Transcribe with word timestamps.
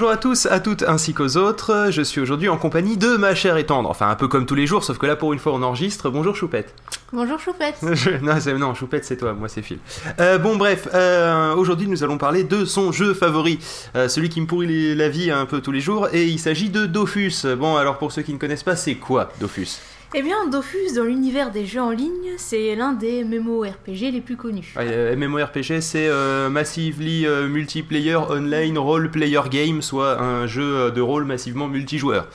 bonjour 0.00 0.12
à 0.14 0.16
tous, 0.16 0.46
à 0.46 0.60
toutes 0.60 0.82
ainsi 0.84 1.12
qu'aux 1.12 1.36
autres. 1.36 1.88
Je 1.90 2.00
suis 2.00 2.22
aujourd'hui 2.22 2.48
en 2.48 2.56
compagnie 2.56 2.96
de 2.96 3.18
ma 3.18 3.34
chère 3.34 3.58
et 3.58 3.66
tendre. 3.66 3.90
Enfin, 3.90 4.08
un 4.08 4.14
peu 4.14 4.28
comme 4.28 4.46
tous 4.46 4.54
les 4.54 4.66
jours, 4.66 4.82
sauf 4.82 4.96
que 4.96 5.04
là, 5.04 5.14
pour 5.14 5.34
une 5.34 5.38
fois, 5.38 5.52
on 5.52 5.62
enregistre. 5.62 6.08
Bonjour 6.08 6.34
Choupette. 6.34 6.74
Bonjour 7.12 7.38
Choupette. 7.38 7.76
Je- 7.92 8.16
non, 8.24 8.58
non, 8.58 8.74
Choupette, 8.74 9.04
c'est 9.04 9.18
toi, 9.18 9.34
moi, 9.34 9.50
c'est 9.50 9.60
Phil. 9.60 9.78
Euh, 10.18 10.38
bon, 10.38 10.56
bref, 10.56 10.88
euh, 10.94 11.54
aujourd'hui, 11.54 11.86
nous 11.86 12.02
allons 12.02 12.16
parler 12.16 12.44
de 12.44 12.64
son 12.64 12.92
jeu 12.92 13.12
favori, 13.12 13.58
euh, 13.94 14.08
celui 14.08 14.30
qui 14.30 14.40
me 14.40 14.46
pourrit 14.46 14.68
les- 14.68 14.94
la 14.94 15.10
vie 15.10 15.30
un 15.30 15.44
peu 15.44 15.60
tous 15.60 15.70
les 15.72 15.82
jours, 15.82 16.08
et 16.14 16.24
il 16.24 16.38
s'agit 16.38 16.70
de 16.70 16.86
Dofus. 16.86 17.44
Bon, 17.58 17.76
alors 17.76 17.98
pour 17.98 18.10
ceux 18.10 18.22
qui 18.22 18.32
ne 18.32 18.38
connaissent 18.38 18.62
pas, 18.62 18.76
c'est 18.76 18.94
quoi 18.94 19.28
Dofus? 19.38 19.68
Eh 20.12 20.22
bien, 20.22 20.48
Dofus, 20.48 20.94
dans 20.96 21.04
l'univers 21.04 21.52
des 21.52 21.66
jeux 21.66 21.80
en 21.80 21.90
ligne, 21.90 22.32
c'est 22.36 22.74
l'un 22.74 22.92
des 22.92 23.22
MMORPG 23.22 24.10
les 24.12 24.20
plus 24.20 24.36
connus. 24.36 24.74
Ouais, 24.76 24.86
euh, 24.88 25.14
MMORPG, 25.16 25.80
c'est 25.80 26.08
euh, 26.08 26.48
Massively 26.48 27.26
euh, 27.26 27.46
Multiplayer 27.46 28.16
Online 28.16 28.76
Role 28.76 29.10
Player 29.12 29.40
Game, 29.48 29.82
soit 29.82 30.20
un 30.20 30.48
jeu 30.48 30.90
de 30.90 31.00
rôle 31.00 31.24
massivement 31.24 31.68
multijoueur. 31.68 32.26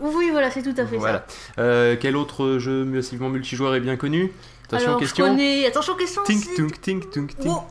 Oui, 0.00 0.28
voilà, 0.30 0.50
c'est 0.50 0.62
tout 0.62 0.74
à 0.76 0.84
fait 0.84 0.98
Voilà. 0.98 1.24
Euh, 1.58 1.96
quel 1.98 2.16
autre 2.16 2.58
jeu 2.58 2.84
massivement 2.84 3.30
multijoueur 3.30 3.74
est 3.76 3.80
bien 3.80 3.96
connu? 3.96 4.30
Ça. 4.68 4.76
Attention, 4.76 4.88
Alors, 4.88 5.00
question. 5.00 5.24
je 5.24 5.30
connais... 5.30 5.66
Attention, 5.66 5.94
question 5.94 6.22
Tink 6.24 6.54
tunk 6.54 6.80
tink 6.82 7.10
tunk 7.10 7.36
tink. 7.38 7.46
Wow. 7.46 7.62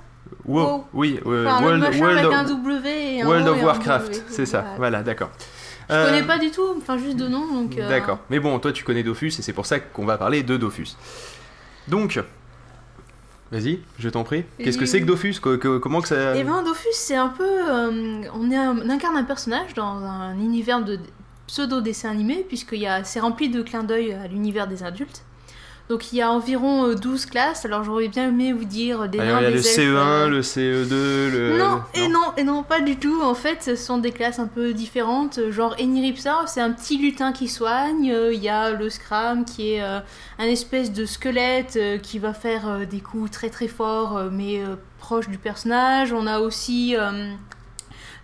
Wow. 0.45 0.63
Wow. 0.63 0.85
Oui, 0.94 1.19
euh, 1.25 1.45
Enfin, 1.45 1.63
World, 1.63 1.83
of, 1.83 2.47
W 2.47 3.23
World 3.23 3.63
Warcraft, 3.63 4.23
c'est 4.28 4.45
ça. 4.45 4.61
Voilà. 4.61 4.78
Voilà, 4.78 5.03
d'accord. 5.03 5.30
Je 5.89 5.93
Euh, 5.95 6.05
connais 6.05 6.23
pas 6.23 6.37
du 6.39 6.51
tout, 6.51 6.63
enfin 6.77 6.97
juste 6.97 7.17
de 7.17 7.27
nom, 7.27 7.45
donc... 7.53 7.77
euh, 7.77 7.89
D'accord. 7.89 8.19
Mais 8.29 8.39
bon, 8.39 8.57
toi 8.59 8.71
tu 8.71 8.83
connais 8.83 9.03
Dofus 9.03 9.27
et 9.27 9.41
c'est 9.41 9.53
pour 9.53 9.65
ça 9.65 9.79
qu'on 9.79 10.05
va 10.05 10.17
parler 10.17 10.43
de 10.43 10.55
Dofus. 10.57 10.95
Donc, 11.88 12.19
vas-y, 13.51 13.79
je 13.99 14.07
t'en 14.09 14.23
prie. 14.23 14.45
Qu'est-ce 14.57 14.77
que 14.77 14.85
c'est 14.85 15.01
que 15.01 15.05
Dofus? 15.05 15.35
Co- 15.41 15.57
Comment 15.79 16.01
que 16.01 16.07
ça 16.07 16.35
Eh 16.35 16.43
ben, 16.43 16.63
Dofus, 16.63 16.88
c'est 16.93 17.15
un 17.17 17.29
peu... 17.29 17.43
euh, 17.43 18.21
on, 18.33 18.51
est 18.51 18.55
un- 18.55 18.77
on 18.77 18.89
incarne 18.89 19.17
un 19.17 19.23
personnage 19.23 19.73
dans 19.73 19.97
un 20.03 20.33
univers 20.35 20.83
de 20.83 20.99
pseudo-dessin 21.47 22.09
animé, 22.11 22.45
puisqu'il 22.47 22.79
y 22.79 22.88
a... 22.88 23.03
c'est 23.03 23.19
rempli 23.19 23.49
de 23.49 23.61
clins 23.61 23.83
d'œil 23.83 24.13
à 24.13 24.27
l'univers 24.27 24.67
des 24.67 24.83
adultes. 24.83 25.23
Donc 25.89 26.13
il 26.13 26.17
y 26.17 26.21
a 26.21 26.31
environ 26.31 26.85
euh, 26.85 26.95
12 26.95 27.25
classes, 27.25 27.65
alors 27.65 27.83
j'aurais 27.83 28.07
bien 28.07 28.29
aimé 28.29 28.53
vous 28.53 28.63
dire 28.63 29.09
des 29.09 29.19
Alors, 29.19 29.41
il 29.41 29.43
y 29.43 29.45
a 29.47 29.49
le 29.49 29.57
elfes, 29.57 29.77
CE1, 29.77 29.95
euh, 29.95 30.27
le 30.29 30.41
CE2, 30.41 30.89
le. 31.31 31.57
Non, 31.57 31.81
et 31.93 32.07
non, 32.07 32.33
et 32.38 32.43
non, 32.43 32.63
pas 32.63 32.79
du 32.79 32.95
tout. 32.97 33.21
En 33.21 33.35
fait, 33.35 33.61
ce 33.61 33.75
sont 33.75 33.97
des 33.97 34.11
classes 34.11 34.39
un 34.39 34.47
peu 34.47 34.73
différentes. 34.73 35.39
Genre 35.49 35.75
Eniripsa, 35.81 36.45
c'est 36.47 36.61
un 36.61 36.71
petit 36.71 36.97
lutin 36.97 37.33
qui 37.33 37.49
soigne. 37.49 38.11
Euh, 38.11 38.33
Il 38.33 38.41
y 38.41 38.47
a 38.47 38.71
le 38.71 38.89
Scram 38.89 39.43
qui 39.43 39.73
est 39.73 39.81
euh, 39.83 39.99
un 40.39 40.45
espèce 40.45 40.93
de 40.93 41.05
squelette 41.05 41.75
euh, 41.75 41.97
qui 41.97 42.19
va 42.19 42.33
faire 42.33 42.67
euh, 42.69 42.85
des 42.85 43.01
coups 43.01 43.29
très 43.31 43.49
très 43.49 43.67
forts, 43.67 44.16
euh, 44.17 44.29
mais 44.31 44.59
euh, 44.59 44.75
proche 44.99 45.27
du 45.27 45.38
personnage. 45.38 46.13
On 46.13 46.25
a 46.25 46.39
aussi 46.39 46.95
euh, 46.97 47.33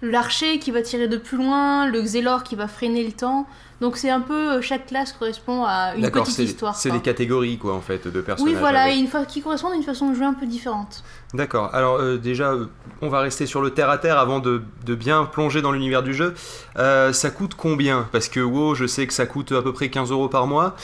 l'archer 0.01 0.59
qui 0.59 0.71
va 0.71 0.81
tirer 0.81 1.07
de 1.07 1.17
plus 1.17 1.37
loin, 1.37 1.87
le 1.87 2.01
Xelor 2.01 2.43
qui 2.43 2.55
va 2.55 2.67
freiner 2.67 3.03
le 3.03 3.11
temps. 3.11 3.47
Donc 3.79 3.95
c'est 3.97 4.09
un 4.09 4.21
peu 4.21 4.53
euh, 4.53 4.61
chaque 4.61 4.87
classe 4.87 5.13
correspond 5.13 5.63
à 5.63 5.93
une 5.95 6.01
D'accord, 6.01 6.23
petite 6.23 6.39
histoire. 6.39 6.75
c'est 6.75 6.89
des 6.89 6.99
catégories 6.99 7.59
quoi 7.59 7.75
en 7.75 7.81
fait 7.81 8.07
de 8.07 8.21
personnages. 8.21 8.51
Oui, 8.53 8.59
voilà, 8.59 8.83
avec. 8.83 8.95
et 8.95 8.99
une 8.99 9.07
fa- 9.07 9.25
qui 9.25 9.39
correspondent 9.41 9.73
à 9.73 9.75
une 9.75 9.83
façon 9.83 10.09
de 10.09 10.15
jouer 10.15 10.25
un 10.25 10.33
peu 10.33 10.47
différente. 10.47 11.03
D'accord. 11.35 11.69
Alors 11.75 11.97
euh, 11.99 12.17
déjà, 12.17 12.53
euh, 12.53 12.65
on 13.03 13.09
va 13.09 13.19
rester 13.19 13.45
sur 13.45 13.61
le 13.61 13.69
terre 13.69 13.91
à 13.91 13.99
terre 13.99 14.17
avant 14.17 14.39
de, 14.39 14.63
de 14.85 14.95
bien 14.95 15.25
plonger 15.25 15.61
dans 15.61 15.71
l'univers 15.71 16.01
du 16.01 16.15
jeu. 16.15 16.33
Euh, 16.79 17.13
ça 17.13 17.29
coûte 17.29 17.53
combien? 17.55 18.07
Parce 18.11 18.29
que 18.29 18.39
WoW, 18.39 18.73
je 18.73 18.87
sais 18.87 19.05
que 19.05 19.13
ça 19.13 19.27
coûte 19.27 19.51
à 19.51 19.61
peu 19.61 19.73
près 19.73 19.89
15 19.89 20.09
euros 20.09 20.27
par 20.27 20.47
mois. 20.47 20.75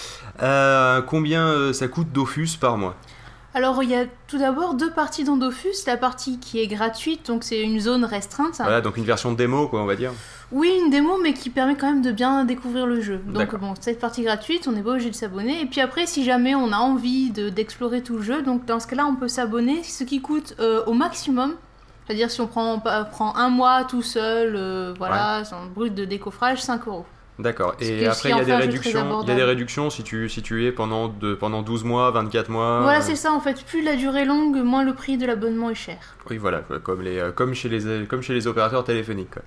Euh, 0.44 1.02
combien 1.02 1.74
ça 1.74 1.88
coûte 1.88 2.12
Dofus 2.12 2.58
par 2.60 2.78
mois? 2.78 2.96
Alors, 3.56 3.84
il 3.84 3.90
y 3.90 3.96
a 3.96 4.06
tout 4.28 4.40
d'abord 4.40 4.74
deux 4.74 4.90
parties 4.92 5.24
dans 5.24 5.38
Dofus. 5.38 5.86
La 5.86 5.96
partie 5.98 6.40
qui 6.40 6.60
est 6.60 6.68
gratuite, 6.68 7.28
donc 7.28 7.44
c'est 7.44 7.62
une 7.62 7.80
zone 7.80 8.04
restreinte. 8.04 8.56
Voilà, 8.58 8.82
donc 8.82 8.98
une 8.98 9.04
version 9.04 9.32
démo, 9.32 9.68
quoi, 9.68 9.82
on 9.82 9.86
va 9.86 9.96
dire. 9.96 10.12
Oui, 10.52 10.72
une 10.84 10.90
démo, 10.90 11.18
mais 11.22 11.34
qui 11.34 11.50
permet 11.52 11.76
quand 11.76 11.88
même 11.88 12.02
de 12.02 12.12
bien 12.12 12.46
découvrir 12.46 12.88
le 12.88 13.00
jeu. 13.02 13.18
Donc, 13.28 13.56
bon, 13.56 13.74
cette 13.80 14.00
partie 14.00 14.24
gratuite, 14.24 14.68
on 14.68 14.72
n'est 14.72 14.82
pas 14.82 14.92
obligé 14.92 15.10
de 15.12 15.16
s'abonner. 15.16 15.62
Et 15.62 15.66
puis 15.68 15.82
après, 15.82 16.08
si 16.08 16.24
jamais 16.24 16.56
on 16.56 16.72
a 16.72 16.78
envie 16.78 17.30
de- 17.32 17.50
d'explorer 17.50 18.02
tout 18.02 18.18
le 18.18 18.24
jeu, 18.24 18.42
donc 18.42 18.66
dans 18.66 18.80
ce 18.80 18.88
cas-là, 18.88 19.06
on 19.06 19.16
peut 19.16 19.28
s'abonner, 19.28 19.84
ce 19.84 20.04
qui 20.04 20.20
coûte 20.22 20.56
euh, 20.60 20.84
au 20.86 20.94
maximum. 20.94 21.54
C'est-à-dire, 22.08 22.30
si 22.32 22.42
on 22.42 22.48
prend, 22.48 22.80
prend 22.80 23.36
un 23.36 23.50
mois 23.50 23.84
tout 23.86 24.02
seul, 24.02 24.56
euh, 24.56 24.94
voilà, 24.98 25.44
sans 25.46 25.68
brut 25.68 25.94
de 25.96 26.06
décoffrage, 26.06 26.62
5 26.62 26.88
euros. 26.88 27.06
D'accord. 27.40 27.76
Et 27.80 28.06
après, 28.06 28.30
il 28.30 28.38
y 28.38 28.40
a 28.40 28.46
des 28.46 28.54
réductions. 28.56 29.22
Il 29.24 29.28
y 29.28 29.32
a 29.32 29.36
des 29.36 29.44
réductions 29.44 29.90
si 29.90 30.04
tu, 30.04 30.30
si 30.30 30.42
tu 30.42 30.66
es 30.66 30.72
pendant, 30.72 31.08
de, 31.08 31.34
pendant 31.34 31.62
12 31.64 31.84
mois, 31.84 32.12
24 32.12 32.50
mois. 32.50 32.82
Voilà, 32.82 33.00
euh, 33.00 33.02
c'est 33.02 33.16
ça 33.16 33.32
en 33.32 33.40
fait. 33.40 33.64
Plus 33.66 33.82
la 33.82 33.96
durée 33.96 34.22
est 34.22 34.26
longue, 34.26 34.58
moins 34.58 34.84
le 34.84 34.94
prix 34.94 35.18
de 35.18 35.26
l'abonnement 35.26 35.70
est 35.70 35.76
cher. 35.76 35.98
Oui, 36.30 36.38
voilà, 36.38 36.62
comme, 36.84 37.02
les, 37.02 37.18
euh, 37.18 37.32
comme, 37.32 37.54
chez 37.54 37.70
les, 37.70 38.06
comme 38.06 38.22
chez 38.22 38.34
les 38.34 38.46
opérateurs 38.48 38.84
téléphoniques. 38.84 39.32
quoi. 39.32 39.42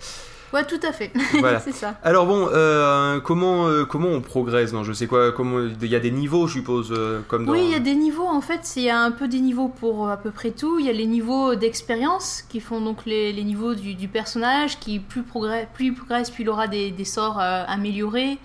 Ouais, 0.56 0.64
tout 0.64 0.80
à 0.82 0.92
fait. 0.92 1.12
Voilà. 1.40 1.60
c'est 1.60 1.72
ça. 1.72 1.96
Alors 2.02 2.24
bon, 2.24 2.48
euh, 2.50 3.20
comment, 3.20 3.68
euh, 3.68 3.84
comment 3.84 4.08
on 4.08 4.22
progresse 4.22 4.72
dans 4.72 4.84
je 4.84 4.94
sais 4.94 5.06
quoi 5.06 5.30
comment, 5.30 5.60
Il 5.60 5.88
y 5.88 5.94
a 5.94 6.00
des 6.00 6.10
niveaux, 6.10 6.46
je 6.46 6.54
suppose, 6.54 6.94
euh, 6.96 7.20
comme 7.28 7.44
dans... 7.44 7.52
Oui, 7.52 7.60
il 7.64 7.70
y 7.70 7.74
a 7.74 7.78
des 7.78 7.94
niveaux 7.94 8.26
en 8.26 8.40
fait, 8.40 8.72
il 8.76 8.84
y 8.84 8.90
a 8.90 8.98
un 8.98 9.10
peu 9.10 9.28
des 9.28 9.40
niveaux 9.40 9.68
pour 9.68 10.08
à 10.08 10.16
peu 10.16 10.30
près 10.30 10.52
tout. 10.52 10.78
Il 10.78 10.86
y 10.86 10.88
a 10.88 10.94
les 10.94 11.04
niveaux 11.04 11.56
d'expérience 11.56 12.42
qui 12.48 12.60
font 12.60 12.80
donc 12.80 13.04
les, 13.04 13.34
les 13.34 13.44
niveaux 13.44 13.74
du, 13.74 13.92
du 13.94 14.08
personnage 14.08 14.80
qui 14.80 14.98
plus 14.98 15.22
progresse, 15.22 15.66
plus 15.74 15.86
il 15.86 15.94
progresse, 15.94 16.30
plus 16.30 16.44
il 16.44 16.48
aura 16.48 16.68
des, 16.68 16.90
des 16.90 17.04
sorts 17.04 17.38
améliorés. 17.38 18.38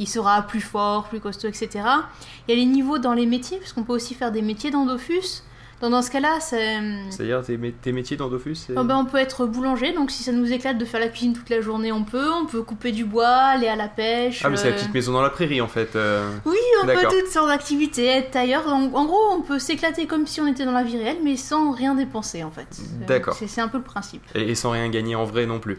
Il 0.00 0.08
sera 0.08 0.42
plus 0.42 0.60
fort, 0.60 1.04
plus 1.04 1.20
costaud, 1.20 1.46
etc. 1.46 1.68
Il 1.76 1.84
y 2.48 2.52
a 2.52 2.56
les 2.56 2.64
niveaux 2.64 2.98
dans 2.98 3.12
les 3.12 3.26
métiers, 3.26 3.58
parce 3.58 3.72
qu'on 3.72 3.84
peut 3.84 3.92
aussi 3.92 4.14
faire 4.14 4.32
des 4.32 4.42
métiers 4.42 4.72
dans 4.72 4.84
Dofus. 4.84 5.44
Donc 5.82 5.90
dans 5.90 6.00
ce 6.00 6.10
cas-là, 6.12 6.38
c'est... 6.40 6.78
C'est-à-dire 7.10 7.42
tes, 7.44 7.56
mé- 7.58 7.72
tes 7.82 7.90
métiers 7.92 8.16
dans 8.16 8.28
Dofus 8.28 8.54
c'est- 8.54 8.72
Oh 8.78 8.84
ben, 8.84 8.96
on 8.96 9.04
peut 9.04 9.18
être 9.18 9.46
boulanger, 9.46 9.92
donc 9.92 10.10
si 10.12 10.22
ça 10.22 10.30
nous 10.32 10.50
éclate 10.52 10.78
de 10.78 10.84
faire 10.84 11.00
la 11.00 11.08
cuisine 11.08 11.32
toute 11.32 11.50
la 11.50 11.60
journée, 11.60 11.90
on 11.92 12.04
peut. 12.04 12.30
On 12.40 12.46
peut 12.46 12.62
couper 12.62 12.92
du 12.92 13.04
bois, 13.04 13.26
aller 13.28 13.66
à 13.66 13.74
la 13.76 13.88
pêche. 13.88 14.42
Ah, 14.44 14.48
mais 14.48 14.56
c'est 14.56 14.70
la 14.70 14.76
euh, 14.76 14.78
petite 14.78 14.94
maison 14.94 15.12
dans 15.12 15.22
la 15.22 15.30
prairie 15.30 15.60
en 15.60 15.66
fait. 15.68 15.96
euh. 15.96 16.30
Oui, 16.46 16.56
on 16.82 16.86
peut 16.86 16.94
toutes 17.10 17.30
sortes 17.32 17.48
d'activités, 17.48 18.06
être 18.06 18.30
tailleur. 18.30 18.66
En, 18.68 18.84
en 18.94 19.04
gros, 19.06 19.20
on 19.32 19.40
peut 19.42 19.58
s'éclater 19.58 20.06
comme 20.06 20.26
si 20.26 20.40
on 20.40 20.46
était 20.46 20.64
dans 20.64 20.72
la 20.72 20.84
vie 20.84 20.96
réelle, 20.98 21.18
mais 21.24 21.36
sans 21.36 21.72
rien 21.72 21.94
dépenser 21.96 22.44
en 22.44 22.50
fait. 22.52 22.68
Euh, 22.80 23.06
D'accord. 23.06 23.34
C'est 23.34 23.48
c'est 23.48 23.60
un 23.60 23.68
peu 23.68 23.78
le 23.78 23.84
principe. 23.84 24.22
Et, 24.36 24.50
et 24.50 24.54
sans 24.54 24.70
rien 24.70 24.88
gagner 24.88 25.16
en 25.16 25.24
vrai 25.24 25.46
non 25.46 25.58
plus. 25.58 25.78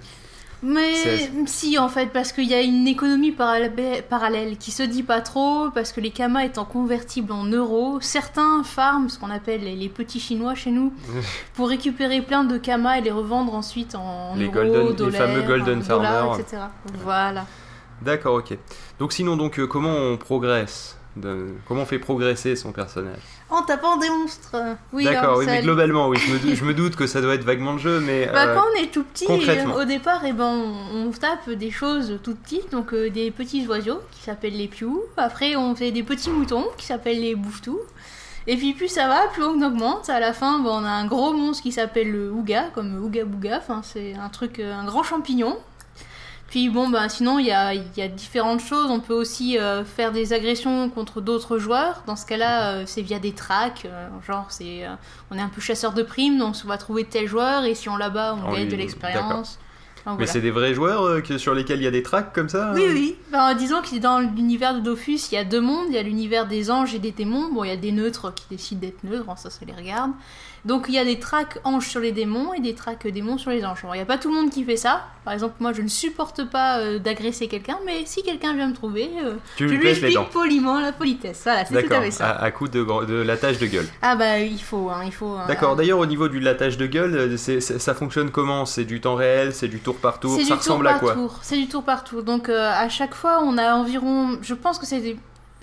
Mais 0.65 1.29
si, 1.45 1.77
en 1.77 1.89
fait, 1.89 2.07
parce 2.07 2.31
qu'il 2.31 2.45
y 2.45 2.53
a 2.53 2.61
une 2.61 2.87
économie 2.87 3.31
parallè- 3.31 4.01
parallèle 4.01 4.57
qui 4.57 4.71
se 4.71 4.81
dit 4.83 5.03
pas 5.03 5.19
trop, 5.19 5.69
parce 5.73 5.91
que 5.91 5.99
les 5.99 6.11
kamas 6.11 6.45
étant 6.45 6.63
convertibles 6.65 7.33
en 7.33 7.43
euros, 7.43 7.97
certains 7.99 8.63
farment, 8.63 9.09
ce 9.09 9.19
qu'on 9.19 9.29
appelle 9.29 9.61
les, 9.63 9.89
petits 9.89 10.21
chinois 10.21 10.55
chez 10.55 10.71
nous, 10.71 10.93
pour 11.55 11.67
récupérer 11.67 12.21
plein 12.21 12.45
de 12.45 12.57
kamas 12.57 12.99
et 12.99 13.01
les 13.01 13.11
revendre 13.11 13.53
ensuite 13.53 13.95
en 13.95 14.35
Les 14.35 14.45
euros, 14.45 14.53
golden- 14.53 15.05
les 15.07 15.11
fameux 15.17 15.41
golden 15.41 15.81
farmers. 15.83 16.39
etc. 16.39 16.61
Voilà. 17.03 17.45
D'accord, 18.01 18.35
ok. 18.35 18.57
Donc 18.99 19.11
sinon, 19.13 19.35
donc 19.37 19.59
euh, 19.59 19.67
comment 19.67 19.93
on 19.95 20.17
progresse 20.17 20.97
de- 21.15 21.55
Comment 21.67 21.81
on 21.81 21.85
fait 21.85 21.99
progresser 21.99 22.55
son 22.55 22.71
personnage? 22.71 23.19
En 23.53 23.61
tapant 23.61 23.97
des 23.97 24.09
monstres. 24.09 24.55
Oui, 24.91 25.05
D'accord, 25.05 25.37
oui, 25.37 25.45
mais 25.45 25.61
globalement, 25.61 26.07
oui, 26.07 26.17
je 26.17 26.33
me, 26.33 26.39
doute, 26.39 26.55
je 26.55 26.65
me 26.65 26.73
doute 26.73 26.95
que 26.95 27.05
ça 27.05 27.21
doit 27.21 27.35
être 27.35 27.43
vaguement 27.43 27.73
le 27.73 27.77
jeu, 27.77 27.99
mais... 27.99 28.25
Bah, 28.25 28.47
euh, 28.47 28.55
quand 28.55 28.63
on 28.73 28.81
est 28.81 28.87
tout 28.87 29.03
petit, 29.03 29.25
concrètement. 29.25 29.75
au 29.75 29.85
départ, 29.85 30.23
eh 30.25 30.33
ben, 30.33 30.45
on, 30.45 31.07
on 31.07 31.11
tape 31.11 31.49
des 31.49 31.69
choses 31.69 32.19
toutes 32.23 32.39
petites, 32.39 32.71
donc 32.71 32.93
euh, 32.93 33.09
des 33.11 33.29
petits 33.29 33.67
oiseaux 33.67 33.99
qui 34.11 34.23
s'appellent 34.23 34.57
les 34.57 34.67
pious. 34.67 35.03
Après, 35.17 35.55
on 35.55 35.75
fait 35.75 35.91
des 35.91 36.03
petits 36.03 36.31
moutons 36.31 36.65
qui 36.77 36.85
s'appellent 36.87 37.21
les 37.21 37.35
bouffetous. 37.35 37.79
Et 38.45 38.57
puis 38.57 38.73
plus 38.73 38.89
ça 38.89 39.07
va, 39.07 39.27
plus 39.27 39.43
on 39.43 39.61
augmente. 39.61 40.09
À 40.09 40.19
la 40.19 40.33
fin, 40.33 40.59
bah, 40.59 40.71
on 40.73 40.83
a 40.83 40.89
un 40.89 41.05
gros 41.05 41.33
monstre 41.33 41.63
qui 41.63 41.71
s'appelle 41.71 42.11
le 42.11 42.31
Ouga, 42.31 42.65
comme 42.73 43.01
Ouga 43.03 43.23
Bouga. 43.23 43.57
Enfin, 43.57 43.81
c'est 43.83 44.15
un 44.15 44.29
truc, 44.29 44.59
euh, 44.59 44.73
un 44.73 44.85
grand 44.85 45.03
champignon. 45.03 45.57
Puis 46.53 46.69
bon, 46.69 46.87
bah, 46.87 47.09
sinon, 47.09 47.39
il 47.39 47.47
y 47.47 47.51
a, 47.51 47.73
il 47.73 47.81
y 47.97 48.01
a 48.03 48.07
différentes 48.07 48.59
choses. 48.59 48.91
On 48.91 48.99
peut 48.99 49.15
aussi 49.15 49.57
euh, 49.57 49.83
faire 49.83 50.11
des 50.11 50.33
agressions 50.33 50.87
contre 50.87 51.19
d'autres 51.19 51.57
joueurs. 51.57 52.03
Dans 52.05 52.15
ce 52.15 52.27
cas-là, 52.27 52.73
euh, 52.73 52.83
c'est 52.85 53.01
via 53.01 53.17
des 53.17 53.31
tracks. 53.31 53.85
euh, 53.85 54.07
genre, 54.27 54.45
c'est, 54.49 54.83
on 55.31 55.37
est 55.39 55.41
un 55.41 55.49
peu 55.49 55.61
chasseur 55.61 55.93
de 55.93 56.03
primes, 56.03 56.37
donc 56.37 56.53
on 56.63 56.67
va 56.67 56.77
trouver 56.77 57.05
tel 57.05 57.25
joueur 57.25 57.63
et 57.65 57.73
si 57.73 57.89
on 57.89 57.97
l'abat, 57.97 58.35
on 58.35 58.47
Oh, 58.47 58.53
gagne 58.53 58.65
oui, 58.65 58.69
de 58.69 58.75
l'expérience. 58.75 59.57
Donc, 60.05 60.19
Mais 60.19 60.25
voilà. 60.25 60.31
c'est 60.33 60.41
des 60.41 60.51
vrais 60.51 60.73
joueurs 60.73 61.03
euh, 61.03 61.21
que- 61.21 61.37
sur 61.37 61.53
lesquels 61.53 61.79
il 61.79 61.83
y 61.83 61.87
a 61.87 61.91
des 61.91 62.03
tracks 62.03 62.33
comme 62.33 62.49
ça 62.49 62.71
Oui, 62.75 62.81
euh 62.83 62.91
oui. 62.93 63.15
Ben, 63.31 63.53
disons 63.53 63.81
que 63.81 63.97
dans 63.99 64.19
l'univers 64.19 64.75
de 64.75 64.79
Dofus, 64.81 65.19
il 65.31 65.35
y 65.35 65.37
a 65.37 65.45
deux 65.45 65.61
mondes. 65.61 65.85
Il 65.89 65.95
y 65.95 65.97
a 65.97 66.03
l'univers 66.03 66.45
des 66.45 66.69
anges 66.71 66.93
et 66.93 66.99
des 66.99 67.11
démons. 67.11 67.49
Bon, 67.53 67.63
il 67.63 67.69
y 67.69 67.71
a 67.71 67.77
des 67.77 67.91
neutres 67.93 68.33
qui 68.33 68.43
décident 68.49 68.81
d'être 68.81 69.03
neutres, 69.03 69.23
bon, 69.25 69.35
ça, 69.37 69.49
ça 69.49 69.59
les 69.65 69.73
regarde. 69.73 70.11
Donc, 70.65 70.85
il 70.87 70.93
y 70.95 70.97
a 70.97 71.03
des 71.03 71.19
tracks 71.19 71.59
anges 71.65 71.89
sur 71.89 71.99
les 71.99 72.13
démons 72.13 72.53
et 72.53 72.61
des 72.61 72.73
tracks 72.73 73.05
démons 73.05 73.37
sur 73.37 73.51
les 73.51 73.65
anges. 73.65 73.81
Bon, 73.83 73.93
il 73.93 73.97
n'y 73.97 74.01
a 74.01 74.05
pas 74.05 74.17
tout 74.17 74.29
le 74.29 74.35
monde 74.35 74.49
qui 74.49 74.63
fait 74.63 74.77
ça. 74.77 75.05
Par 75.25 75.33
exemple, 75.33 75.55
moi, 75.59 75.73
je 75.73 75.81
ne 75.81 75.89
supporte 75.89 76.49
pas 76.49 76.79
euh, 76.79 76.99
d'agresser 76.99 77.47
quelqu'un, 77.49 77.77
mais 77.85 78.03
si 78.05 78.23
quelqu'un 78.23 78.53
vient 78.53 78.67
me 78.67 78.73
trouver, 78.73 79.09
euh, 79.23 79.33
Tu 79.57 79.67
je 79.67 79.73
lui 79.73 79.87
explique 79.89 80.17
poliment 80.31 80.79
la 80.79 80.93
politesse. 80.93 81.41
Voilà, 81.43 81.65
c'est 81.65 81.83
tout 81.83 81.93
à 81.93 82.01
fait 82.01 82.11
ça. 82.11 82.29
à, 82.29 82.43
à 82.45 82.51
coup 82.51 82.69
de, 82.69 82.81
de 83.05 83.13
latage 83.15 83.57
de 83.59 83.65
gueule. 83.65 83.87
Ah, 84.01 84.15
bah, 84.15 84.39
il 84.39 84.61
faut, 84.61 84.89
hein, 84.89 85.01
il 85.05 85.11
faut. 85.13 85.27
hein. 85.27 85.45
D'accord, 85.49 85.75
d'ailleurs 85.75 85.99
au 85.99 86.05
niveau 86.05 86.29
du 86.29 86.39
latage 86.39 86.77
de 86.77 86.85
gueule, 86.87 87.37
ça 87.37 87.93
fonctionne 87.93 88.31
comment? 88.31 88.65
C'est 88.65 88.85
du 88.85 89.01
temps 89.01 89.15
réel, 89.15 89.53
c'est 89.53 89.67
du 89.67 89.79
tour 89.79 89.92
par 89.99 90.19
tour, 90.19 90.39
ça 90.41 90.55
ressemble 90.55 90.87
à 90.87 90.91
par 90.91 90.99
quoi 90.99 91.13
tour. 91.13 91.39
C'est 91.41 91.57
du 91.57 91.67
tour 91.67 91.83
par 91.83 92.03
tour. 92.03 92.23
Donc 92.23 92.49
euh, 92.49 92.71
à 92.71 92.89
chaque 92.89 93.13
fois, 93.15 93.39
on 93.43 93.57
a 93.57 93.73
environ, 93.75 94.37
je 94.41 94.53
pense 94.53 94.77
que 94.79 94.85
c'est 94.85 94.99
des 95.01 95.17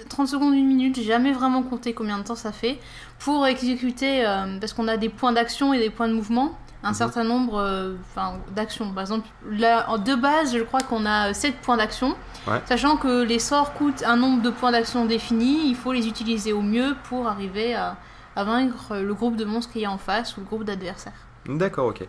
30 0.08 0.28
secondes, 0.28 0.54
une 0.54 0.66
minute, 0.66 0.96
j'ai 0.96 1.02
jamais 1.04 1.32
vraiment 1.32 1.62
compté 1.62 1.92
combien 1.92 2.16
de 2.18 2.22
temps 2.24 2.34
ça 2.34 2.52
fait, 2.52 2.78
pour 3.18 3.46
exécuter, 3.46 4.26
euh, 4.26 4.58
parce 4.58 4.72
qu'on 4.72 4.88
a 4.88 4.96
des 4.96 5.08
points 5.10 5.32
d'action 5.32 5.74
et 5.74 5.78
des 5.78 5.90
points 5.90 6.08
de 6.08 6.14
mouvement. 6.14 6.56
un 6.82 6.88
Mhm. 6.92 6.94
certain 6.94 7.24
nombre 7.24 7.58
euh, 7.60 7.94
d'actions. 8.56 8.90
Par 8.92 9.02
exemple, 9.02 9.28
là, 9.50 9.84
en- 9.90 9.98
de 9.98 10.14
base, 10.14 10.54
je 10.56 10.62
crois 10.62 10.80
qu'on 10.80 11.04
a 11.04 11.34
7 11.34 11.56
points 11.60 11.76
d'action. 11.76 12.14
Ouais. 12.48 12.62
Sachant 12.64 12.96
que 12.96 13.22
les 13.22 13.38
sorts 13.38 13.74
coûtent 13.74 14.02
un 14.06 14.16
nombre 14.16 14.40
de 14.40 14.48
points 14.48 14.72
d'action 14.72 15.04
défini, 15.04 15.68
il 15.68 15.74
faut 15.76 15.92
les 15.92 16.08
utiliser 16.08 16.54
au 16.54 16.62
mieux 16.62 16.96
pour 17.10 17.28
arriver 17.28 17.74
à, 17.74 17.98
à 18.34 18.44
vaincre 18.44 18.96
le 18.96 19.12
groupe 19.12 19.36
de 19.36 19.44
monstres 19.44 19.72
qu'il 19.74 19.82
y 19.82 19.84
a 19.84 19.90
en 19.90 19.98
face 19.98 20.38
ou 20.38 20.40
le 20.40 20.46
groupe 20.46 20.64
d'adversaires. 20.64 21.12
D'accord, 21.46 21.88
ok. 21.88 22.08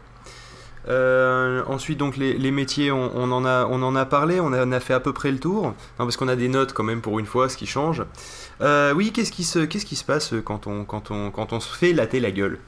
Euh, 0.88 1.64
ensuite, 1.68 1.98
donc 2.00 2.18
les, 2.18 2.34
les 2.34 2.52
métiers, 2.52 2.92
on, 2.92 3.12
on 3.16 3.32
en 3.32 3.46
a, 3.46 3.66
on 3.66 3.82
en 3.84 3.96
a 3.96 4.06
parlé, 4.06 4.40
on 4.40 4.52
a, 4.52 4.66
on 4.66 4.72
a 4.72 4.80
fait 4.80 4.94
à 4.94 5.00
peu 5.00 5.14
près 5.14 5.32
le 5.32 5.40
tour, 5.40 5.64
Non, 5.68 5.74
parce 6.00 6.18
qu'on 6.18 6.28
a 6.28 6.36
des 6.36 6.48
notes 6.48 6.74
quand 6.74 6.84
même 6.84 7.02
pour 7.02 7.20
une 7.20 7.26
fois, 7.28 7.50
ce 7.50 7.58
qui 7.58 7.68
change. 7.68 8.04
Euh, 8.62 8.94
oui, 8.94 9.12
qu'est-ce 9.12 9.32
qui 9.32 9.44
se, 9.44 9.60
qu'est-ce 9.60 9.86
qui 9.86 9.96
se 9.96 10.04
passe 10.04 10.34
quand 10.44 10.66
on, 10.68 10.84
quand 10.86 11.12
on, 11.12 11.30
quand 11.32 11.54
on 11.54 11.60
se 11.60 11.76
fait 11.76 11.94
latter 11.94 12.20
la 12.20 12.32
gueule? 12.32 12.60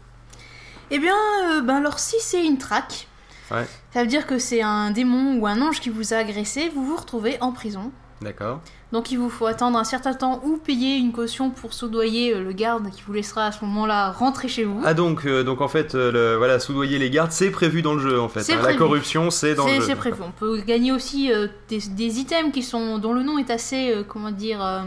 Eh 0.91 0.99
bien, 0.99 1.15
euh, 1.49 1.61
ben 1.61 1.77
alors 1.77 1.97
si 1.99 2.17
c'est 2.19 2.45
une 2.45 2.57
traque, 2.57 3.07
Ouais. 3.51 3.67
ça 3.93 4.01
veut 4.01 4.07
dire 4.07 4.25
que 4.25 4.39
c'est 4.39 4.61
un 4.61 4.91
démon 4.91 5.37
ou 5.37 5.45
un 5.47 5.61
ange 5.61 5.79
qui 5.81 5.89
vous 5.89 6.13
a 6.13 6.17
agressé, 6.17 6.71
vous 6.73 6.85
vous 6.85 6.95
retrouvez 6.95 7.37
en 7.41 7.51
prison. 7.51 7.91
D'accord. 8.23 8.61
Donc 8.91 9.11
il 9.11 9.17
vous 9.17 9.29
faut 9.29 9.47
attendre 9.47 9.77
un 9.77 9.83
certain 9.83 10.13
temps 10.13 10.41
ou 10.45 10.57
payer 10.57 10.97
une 10.97 11.11
caution 11.11 11.49
pour 11.49 11.73
soudoyer 11.73 12.33
euh, 12.33 12.43
le 12.43 12.51
garde 12.51 12.89
qui 12.91 13.01
vous 13.05 13.13
laissera 13.13 13.47
à 13.47 13.51
ce 13.51 13.65
moment-là 13.65 14.11
rentrer 14.11 14.47
chez 14.47 14.63
vous. 14.63 14.81
Ah 14.85 14.93
donc, 14.93 15.25
euh, 15.25 15.43
donc 15.43 15.61
en 15.61 15.67
fait, 15.67 15.95
euh, 15.95 16.11
le, 16.11 16.37
voilà, 16.37 16.59
soudoyer 16.59 16.99
les 16.99 17.09
gardes, 17.09 17.31
c'est 17.31 17.49
prévu 17.49 17.81
dans 17.81 17.95
le 17.95 17.99
jeu 17.99 18.19
en 18.19 18.29
fait. 18.29 18.49
Hein. 18.51 18.59
La 18.63 18.75
corruption, 18.75 19.29
c'est 19.31 19.55
dans 19.55 19.65
le 19.67 19.73
jeu. 19.73 19.81
c'est 19.81 19.95
prévu. 19.95 20.17
On 20.21 20.31
peut 20.31 20.61
gagner 20.61 20.91
aussi 20.91 21.31
euh, 21.33 21.47
des, 21.69 21.79
des 21.79 22.19
items 22.19 22.51
qui 22.53 22.63
sont 22.63 22.99
dont 22.99 23.13
le 23.13 23.23
nom 23.23 23.37
est 23.37 23.49
assez 23.49 23.93
comment 24.07 24.31
dire 24.31 24.85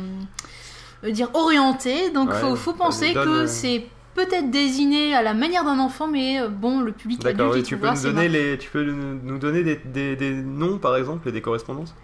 dire 1.04 1.30
orienté. 1.34 2.10
Donc 2.10 2.30
Ouais, 2.30 2.40
faut, 2.40 2.56
faut 2.56 2.72
penser 2.72 3.12
donne, 3.12 3.24
que 3.24 3.46
c'est 3.46 3.86
peut-être 4.14 4.50
désigné 4.50 5.14
à 5.14 5.22
la 5.22 5.34
manière 5.34 5.64
d'un 5.64 5.78
enfant, 5.78 6.06
mais 6.06 6.40
bon 6.48 6.80
le 6.80 6.92
public 6.92 7.20
D'accord. 7.20 7.50
adulte 7.50 7.56
Et 7.56 7.60
il 7.60 7.66
tu 7.68 7.76
peux 7.76 7.88
nous 7.90 8.02
donner 8.02 8.28
les, 8.28 8.56
tu 8.56 8.70
peux 8.70 8.84
nous 8.84 9.18
nous 9.22 9.38
donner 9.38 9.62
des, 9.62 9.76
des, 9.84 10.16
des 10.16 10.30
noms 10.30 10.78
par 10.78 10.96
exemple 10.96 11.28
et 11.28 11.32
des 11.32 11.42
correspondances? 11.42 11.94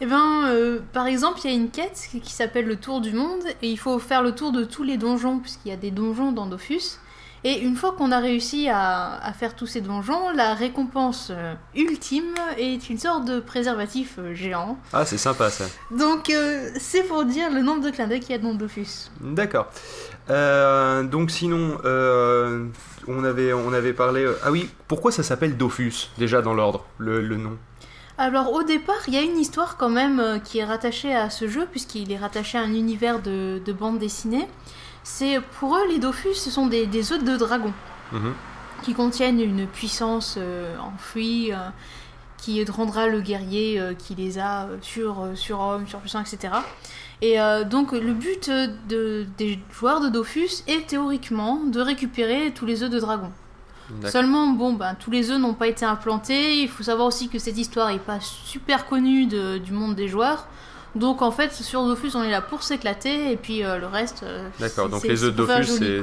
Eh 0.00 0.06
ben, 0.06 0.46
euh, 0.46 0.78
par 0.92 1.06
exemple, 1.06 1.40
il 1.44 1.50
y 1.50 1.52
a 1.52 1.56
une 1.56 1.70
quête 1.70 2.08
qui 2.22 2.32
s'appelle 2.32 2.66
le 2.66 2.76
Tour 2.76 3.00
du 3.00 3.12
Monde, 3.12 3.42
et 3.62 3.68
il 3.68 3.78
faut 3.78 3.98
faire 3.98 4.22
le 4.22 4.32
tour 4.32 4.50
de 4.50 4.64
tous 4.64 4.82
les 4.82 4.96
donjons, 4.96 5.38
puisqu'il 5.38 5.68
y 5.68 5.72
a 5.72 5.76
des 5.76 5.90
donjons 5.90 6.32
dans 6.32 6.46
Dofus. 6.46 6.98
Et 7.42 7.60
une 7.60 7.74
fois 7.74 7.92
qu'on 7.92 8.12
a 8.12 8.18
réussi 8.18 8.68
à, 8.68 9.14
à 9.22 9.32
faire 9.32 9.56
tous 9.56 9.66
ces 9.66 9.80
donjons, 9.80 10.30
la 10.34 10.52
récompense 10.52 11.28
euh, 11.30 11.54
ultime 11.74 12.34
est 12.58 12.90
une 12.90 12.98
sorte 12.98 13.24
de 13.24 13.40
préservatif 13.40 14.16
euh, 14.18 14.34
géant. 14.34 14.76
Ah, 14.92 15.06
c'est 15.06 15.16
sympa 15.16 15.48
ça. 15.48 15.64
Donc, 15.90 16.28
euh, 16.28 16.68
c'est 16.78 17.02
pour 17.02 17.24
dire 17.24 17.50
le 17.50 17.62
nombre 17.62 17.82
de 17.82 17.88
clins 17.88 18.06
d'œil 18.08 18.20
qu'il 18.20 18.32
y 18.32 18.34
a 18.34 18.38
dans 18.38 18.52
Dofus. 18.52 19.10
D'accord. 19.22 19.68
Euh, 20.28 21.02
donc 21.02 21.30
sinon, 21.30 21.78
euh, 21.86 22.66
on, 23.08 23.24
avait, 23.24 23.54
on 23.54 23.72
avait 23.72 23.94
parlé... 23.94 24.26
Ah 24.44 24.50
oui, 24.50 24.68
pourquoi 24.86 25.10
ça 25.10 25.22
s'appelle 25.22 25.56
Dofus, 25.56 26.10
déjà 26.18 26.42
dans 26.42 26.52
l'ordre, 26.52 26.84
le, 26.98 27.22
le 27.22 27.36
nom? 27.36 27.56
Alors 28.20 28.52
au 28.52 28.62
départ, 28.62 29.00
il 29.08 29.14
y 29.14 29.16
a 29.16 29.22
une 29.22 29.38
histoire 29.38 29.78
quand 29.78 29.88
même 29.88 30.20
euh, 30.20 30.38
qui 30.38 30.58
est 30.58 30.64
rattachée 30.64 31.16
à 31.16 31.30
ce 31.30 31.48
jeu, 31.48 31.66
puisqu'il 31.66 32.12
est 32.12 32.18
rattaché 32.18 32.58
à 32.58 32.60
un 32.60 32.74
univers 32.74 33.22
de, 33.22 33.62
de 33.64 33.72
bande 33.72 33.98
dessinée. 33.98 34.46
C'est 35.02 35.40
pour 35.58 35.74
eux, 35.76 35.88
les 35.88 35.98
Dofus, 35.98 36.34
ce 36.34 36.50
sont 36.50 36.66
des, 36.66 36.86
des 36.86 37.12
œufs 37.12 37.24
de 37.24 37.36
dragon. 37.36 37.72
Mhm. 38.12 38.34
qui 38.82 38.94
contiennent 38.94 39.40
une 39.40 39.66
puissance 39.66 40.36
euh, 40.38 40.76
enfouie 40.78 41.52
euh, 41.52 41.56
qui 42.38 42.64
rendra 42.64 43.06
le 43.06 43.20
guerrier 43.20 43.78
euh, 43.78 43.94
qui 43.94 44.14
les 44.14 44.38
a 44.38 44.68
sur, 44.80 45.28
surhomme, 45.34 45.86
surpuissant, 45.86 46.20
etc. 46.20 46.54
Et 47.22 47.36
donc 47.68 47.92
le 47.92 48.14
but 48.14 48.48
de, 48.48 49.26
des 49.36 49.58
joueurs 49.70 50.00
de 50.00 50.08
Dofus 50.08 50.64
est 50.66 50.86
théoriquement 50.86 51.60
de 51.66 51.78
récupérer 51.78 52.50
tous 52.54 52.64
les 52.64 52.82
œufs 52.82 52.88
de 52.88 52.98
dragon. 52.98 53.30
Seulement, 54.08 54.48
bon, 54.48 54.72
ben, 54.74 54.94
tous 54.98 55.10
les 55.10 55.30
œufs 55.30 55.38
n'ont 55.38 55.54
pas 55.54 55.66
été 55.68 55.84
implantés. 55.84 56.60
Il 56.62 56.68
faut 56.68 56.82
savoir 56.82 57.06
aussi 57.08 57.28
que 57.28 57.38
cette 57.38 57.58
histoire 57.58 57.88
n'est 57.88 57.98
pas 57.98 58.18
super 58.20 58.86
connue 58.86 59.26
de- 59.26 59.58
du 59.58 59.72
monde 59.72 59.94
des 59.94 60.08
joueurs. 60.08 60.46
Donc 60.96 61.22
en 61.22 61.30
fait, 61.30 61.52
sur 61.52 61.84
Dofus, 61.86 62.10
on 62.16 62.22
est 62.24 62.30
là 62.32 62.40
pour 62.40 62.64
s'éclater, 62.64 63.30
et 63.30 63.36
puis 63.36 63.64
euh, 63.64 63.78
le 63.78 63.86
reste. 63.86 64.22
euh, 64.24 64.48
D'accord, 64.58 64.88
donc 64.88 65.04
les 65.04 65.22
œufs 65.22 65.32
de 65.32 65.36
Dofus, 65.36 65.64
c'est... 65.66 66.00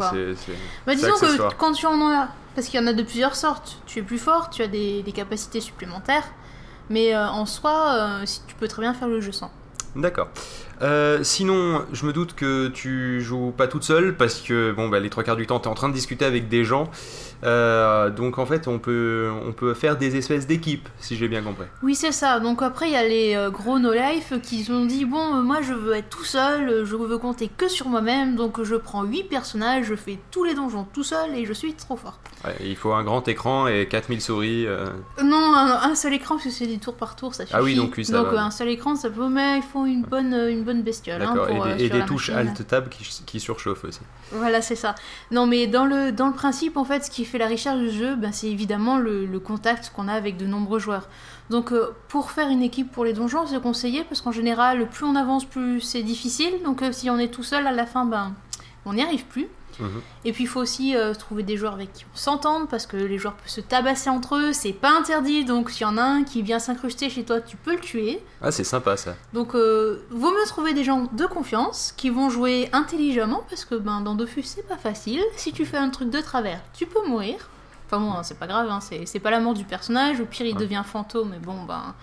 Bah, 0.86 0.96
disons 0.96 1.08
que 1.20 1.26
quand 1.58 1.74
tu 1.74 1.86
en 1.86 2.08
as, 2.10 2.30
parce 2.56 2.68
qu'il 2.68 2.80
y 2.80 2.84
en 2.84 2.88
a 2.88 2.94
de 2.94 3.04
plusieurs 3.04 3.36
sortes, 3.36 3.80
tu 3.86 4.00
es 4.00 4.02
plus 4.02 4.18
fort, 4.18 4.50
tu 4.50 4.62
as 4.62 4.68
des, 4.68 5.04
des 5.04 5.12
capacités 5.12 5.60
supplémentaires, 5.60 6.24
mais 6.90 7.14
euh, 7.14 7.28
en 7.28 7.46
soi, 7.46 7.96
euh, 7.96 8.22
si 8.26 8.42
tu 8.48 8.56
peux 8.56 8.70
très 8.70 8.82
bien 8.82 8.94
faire 8.94 9.10
le 9.10 9.20
jeu 9.20 9.34
sans. 9.34 9.52
D'accord. 9.96 10.30
Euh, 10.84 11.24
sinon, 11.24 11.84
je 11.92 12.06
me 12.06 12.14
doute 12.14 12.36
que 12.36 12.68
tu 12.68 13.20
joues 13.20 13.52
pas 13.58 13.68
toute 13.68 13.84
seule 13.84 14.16
parce 14.16 14.36
que 14.42 14.72
bon, 14.72 14.88
bah, 14.90 15.00
les 15.00 15.10
trois 15.10 15.24
quarts 15.24 15.36
du 15.36 15.48
temps, 15.48 15.60
tu 15.60 15.68
es 15.68 15.72
en 15.72 15.76
train 15.76 15.90
de 15.90 15.94
discuter 15.94 16.24
avec 16.24 16.50
des 16.50 16.64
gens. 16.64 16.90
Euh, 17.44 18.10
donc 18.10 18.40
en 18.40 18.46
fait, 18.46 18.68
on 18.68 18.80
peut, 18.80 19.30
on 19.48 19.52
peut 19.54 19.74
faire 19.74 19.98
des 19.98 20.16
espèces 20.16 20.48
d'équipes, 20.48 20.88
si 21.00 21.16
j'ai 21.16 21.28
bien 21.28 21.42
compris. 21.44 21.66
Oui, 21.84 21.96
c'est 21.96 22.12
ça. 22.12 22.40
Donc 22.40 22.62
après, 22.64 22.88
il 22.88 22.94
y 22.94 22.98
a 22.98 23.08
les 23.08 23.36
euh, 23.36 23.50
gros 23.50 23.80
no 23.80 23.94
life 23.94 24.34
qui 24.42 24.68
ont 24.72 24.86
dit 24.86 25.06
bon, 25.06 25.36
euh, 25.38 25.42
moi 25.42 25.62
je 25.62 25.74
veux 25.74 25.94
être 25.94 26.10
tout 26.10 26.24
seul, 26.24 26.70
euh, 26.70 26.86
je 26.86 26.96
veux 26.96 27.18
compter 27.18 27.50
que 27.56 27.68
sur 27.68 27.88
moi-même, 27.90 28.36
donc 28.36 28.64
je 28.64 28.76
prends 28.76 29.04
8 29.04 29.24
personnages, 29.26 29.86
je 29.86 29.96
fais 29.96 30.18
tous 30.32 30.44
les 30.44 30.56
donjons 30.56 30.86
tout 30.94 31.04
seul 31.04 31.36
et 31.36 31.46
je 31.46 31.54
suis 31.54 31.74
trop 31.74 31.96
fort. 31.96 32.20
Ouais, 32.46 32.56
il 32.62 32.76
faut 32.76 32.94
un 32.94 33.04
grand 33.04 33.28
écran 33.28 33.68
et 33.68 33.88
4000 33.88 34.22
souris. 34.22 34.66
Non, 35.24 35.54
un, 35.56 35.90
un 35.92 35.96
seul 35.96 36.14
écran, 36.14 36.36
parce 36.36 36.46
que 36.46 36.52
c'est 36.52 36.68
des 36.68 36.78
tours 36.78 36.96
par 36.96 37.16
tour, 37.16 37.34
ça 37.34 37.44
suffit. 37.46 37.56
Ah 37.58 37.64
oui, 37.64 37.76
donc 37.76 38.00
ça 38.04 38.22
va. 38.24 38.30
euh, 38.34 38.38
un 38.38 38.52
seul 38.52 38.70
écran, 38.70 38.96
ça 38.96 39.10
peut, 39.10 39.28
mais 39.30 39.58
il 39.58 39.64
faut 39.64 39.86
une 39.86 40.04
bonne, 40.04 40.34
une 40.34 40.64
bonne 40.64 40.82
bestiole. 40.84 41.22
hein, 41.22 41.34
pour, 41.36 41.68
et 41.68 41.90
des, 41.90 41.98
et 41.98 42.06
touches 42.06 42.30
alt-tab 42.30 42.90
qui, 42.90 43.04
qui 43.26 43.40
surchauffent 43.40 43.84
aussi. 43.86 44.02
Voilà, 44.32 44.62
c'est 44.62 44.76
ça. 44.76 44.96
Non, 45.32 45.46
mais 45.48 45.68
dans 45.68 45.86
le, 45.86 46.12
dans 46.12 46.28
le 46.28 46.34
principe, 46.34 46.78
en 46.78 46.86
fait, 46.86 47.06
ce 47.06 47.12
qui 47.12 47.26
fait 47.28 47.38
la 47.38 47.48
richesse 47.48 47.78
du 47.78 47.92
jeu, 47.92 48.16
ben, 48.16 48.32
c'est 48.32 48.48
évidemment 48.48 48.98
le, 48.98 49.40
contact 49.40 49.92
qu'on 49.96 50.08
a 50.08 50.14
avec 50.14 50.38
de 50.38 50.46
nombreux 50.46 50.80
joueurs. 50.80 51.08
Donc, 51.50 51.72
euh, 51.72 51.96
pour 52.08 52.32
faire 52.32 52.50
une 52.50 52.64
équipe 52.64 52.92
pour 52.92 53.06
les 53.06 53.14
donjons, 53.14 53.46
c'est 53.46 53.62
conseillé, 53.62 54.04
parce 54.04 54.22
qu'en 54.22 54.32
général, 54.32 54.88
plus 54.90 55.06
on 55.06 55.16
avance, 55.16 55.46
plus 55.46 55.82
c'est 55.82 56.04
difficile. 56.04 56.54
Donc, 56.64 56.82
euh, 56.82 56.92
si 56.92 57.10
on 57.10 57.18
est 57.20 57.30
tout 57.30 57.44
seul 57.44 57.68
à 57.68 57.72
la 57.72 57.86
fin, 57.86 58.06
ben, 58.06 58.34
on 58.86 58.94
n'y 58.94 59.02
arrive 59.02 59.26
plus. 59.26 59.48
Mhm. 59.80 60.02
Et 60.26 60.32
puis, 60.34 60.44
il 60.46 60.48
faut 60.48 60.60
aussi 60.60 60.96
euh, 60.96 61.14
trouver 61.14 61.44
des 61.44 61.58
joueurs 61.58 61.74
avec 61.74 61.94
qui 61.94 62.06
on 62.14 62.18
s'entende, 62.18 62.70
parce 62.70 62.86
que 62.86 62.98
les 62.98 63.18
joueurs 63.18 63.36
peuvent 63.36 63.50
se 63.50 63.62
tabasser 63.62 64.10
entre 64.10 64.36
eux, 64.36 64.54
c'est 64.54 64.74
pas 64.74 64.92
interdit. 64.98 65.46
Donc, 65.46 65.70
s'il 65.70 65.84
y 65.84 65.86
en 65.86 65.98
a 65.98 66.02
un 66.02 66.24
qui 66.24 66.42
vient 66.42 66.60
s'incruster 66.60 67.10
chez 67.10 67.24
toi, 67.24 67.42
tu 67.42 67.58
peux 67.58 67.74
le 67.74 67.80
tuer. 67.80 68.22
Ah, 68.42 68.52
c'est 68.52 68.64
sympa 68.64 68.98
ça. 68.98 69.16
Donc, 69.34 69.56
euh, 69.56 70.06
vaut 70.10 70.32
mieux 70.32 70.46
trouver 70.48 70.74
des 70.74 70.84
gens 70.84 71.08
de 71.12 71.26
confiance 71.26 71.94
qui 71.98 72.10
vont 72.10 72.30
jouer 72.30 72.70
intelligemment 72.74 73.44
parce 73.50 73.66
que 73.66 73.76
ben, 73.76 74.02
dans 74.02 74.16
Dofus, 74.16 74.44
c'est 74.44 74.68
pas 74.68 74.78
facile. 74.78 75.22
Si 75.36 75.52
tu 75.54 75.66
fais 75.66 75.78
un 75.78 75.90
truc 75.90 76.10
de 76.10 76.22
travers, 76.22 76.62
tu 76.74 76.86
peux 76.86 77.06
mourir. 77.08 77.50
Enfin 77.86 78.00
bon, 78.02 78.12
hein, 78.12 78.24
c'est 78.24 78.38
pas 78.38 78.48
grave, 78.48 78.68
hein, 78.70 78.80
c'est 78.82 79.06
c'est 79.06 79.20
pas 79.20 79.32
la 79.32 79.40
mort 79.40 79.54
du 79.54 79.64
personnage. 79.64 80.20
Au 80.20 80.26
pire, 80.26 80.46
il 80.46 80.56
Ouais. 80.56 80.60
devient 80.60 80.84
fantôme, 80.86 81.30
mais 81.32 81.40
bon, 81.40 81.64
ben. 81.64 81.96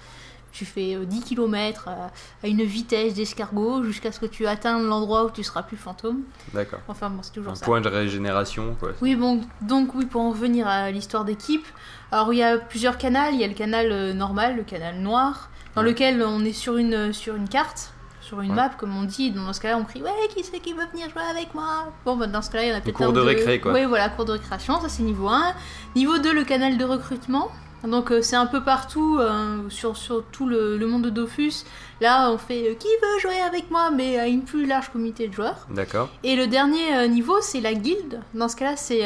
Tu 0.55 0.65
fais 0.65 0.95
euh, 0.95 1.05
10 1.05 1.21
km 1.25 1.89
à, 1.89 2.11
à 2.45 2.47
une 2.47 2.63
vitesse 2.63 3.15
d'escargot 3.15 3.83
jusqu'à 3.83 4.13
ce 4.13 4.21
que 4.21 4.27
tu 4.27 4.47
atteignes 4.47 4.85
l'endroit 4.85 5.25
où 5.25 5.31
tu 5.31 5.43
seras 5.43 5.65
plus 5.65 5.77
fantôme. 5.77 6.21
D'accord. 6.53 6.79
Enfin 6.87 7.11
bon, 7.11 7.23
c'est 7.23 7.33
toujours 7.33 7.53
Un 7.53 7.57
ça. 7.57 7.65
point 7.67 7.81
de 7.81 7.89
régénération, 7.89 8.77
quoi. 8.79 8.91
Oui, 9.03 9.17
bon, 9.17 9.41
donc 9.63 9.95
oui, 9.97 10.07
pour 10.07 10.21
en 10.21 10.31
revenir 10.31 10.69
à 10.69 10.93
l'histoire 10.93 11.25
d'équipe, 11.25 11.67
alors 12.13 12.33
il 12.33 12.37
y 12.39 12.43
a 12.45 12.57
plusieurs 12.59 12.99
canaux. 12.99 13.19
Il 13.33 13.41
y 13.41 13.45
a 13.45 13.49
le 13.49 13.55
canal 13.55 13.91
euh, 13.91 14.13
normal, 14.13 14.57
le 14.57 14.63
canal 14.63 15.01
noir, 15.01 15.51
dans 15.75 15.83
Ouais. 15.83 15.89
lequel 15.89 16.23
on 16.23 16.45
est 16.45 16.53
sur 16.53 16.77
une, 16.77 17.13
sur 17.13 17.35
une 17.35 17.49
carte, 17.49 17.91
sur 18.21 18.41
une 18.41 18.51
Ouais. 18.51 18.57
map, 18.57 18.69
comme 18.79 18.97
on 18.97 19.03
dit. 19.03 19.33
Dans 19.33 19.53
ce 19.53 19.61
cas-là, 19.61 19.77
on 19.77 19.83
crie 19.85 20.03
Ouais, 20.03 20.11
qui 20.37 20.45
c'est 20.45 20.61
qui 20.61 20.73
veut 20.73 20.87
venir 20.93 21.11
jouer 21.11 21.23
avec 21.29 21.53
moi? 21.53 21.93
Bon, 22.05 22.17
bah, 22.17 22.29
dans 22.29 22.43
ce 22.43 22.51
cas-là, 22.53 22.65
il 22.65 22.69
y 22.71 22.73
en 22.73 22.77
a 22.77 22.81
peut-être 22.81 22.95
cours 22.95 23.07
un 23.09 23.13
de 23.13 23.21
récré, 23.21 23.61
quoi. 23.61 23.73
Oui, 23.73 23.85
voilà, 23.87 24.09
cours 24.09 24.25
de 24.25 24.33
récréation, 24.33 24.81
ça 24.81 24.89
c'est 24.89 25.03
niveau 25.03 25.27
1. 25.29 25.53
Niveau 25.97 26.19
2, 26.19 26.33
le 26.33 26.45
canal 26.45 26.79
de 26.79 26.85
recrutement. 26.85 27.51
Donc 27.85 28.11
euh, 28.11 28.23
c'est 28.23 28.37
un 28.37 28.47
peu 28.47 28.63
partout 28.63 29.19
euh, 29.19 29.69
sur, 29.69 29.97
sur 29.97 30.25
tout 30.33 30.47
le, 30.47 30.77
le 30.77 30.87
monde 30.87 31.03
de 31.03 31.11
Dofus. 31.11 31.65
Là, 32.01 32.31
on 32.31 32.39
fait 32.39 32.71
euh, 32.71 32.75
qui 32.75 32.89
veut 32.89 33.21
jouer 33.21 33.41
avec 33.41 33.71
moi, 33.71 33.91
mais 33.91 34.19
à 34.19 34.27
une 34.27 34.43
plus 34.43 34.67
large 34.67 34.91
communauté 34.91 35.29
de 35.29 35.33
joueurs. 35.35 35.67
D'accord. 35.71 36.09
Et 36.23 36.35
le 36.37 36.47
dernier 36.47 37.09
niveau, 37.09 37.37
c'est 37.41 37.61
la 37.61 37.75
guilde. 37.75 38.21
Dans 38.35 38.49
ce 38.49 38.57
cas-là, 38.57 38.77
c'est 38.77 39.03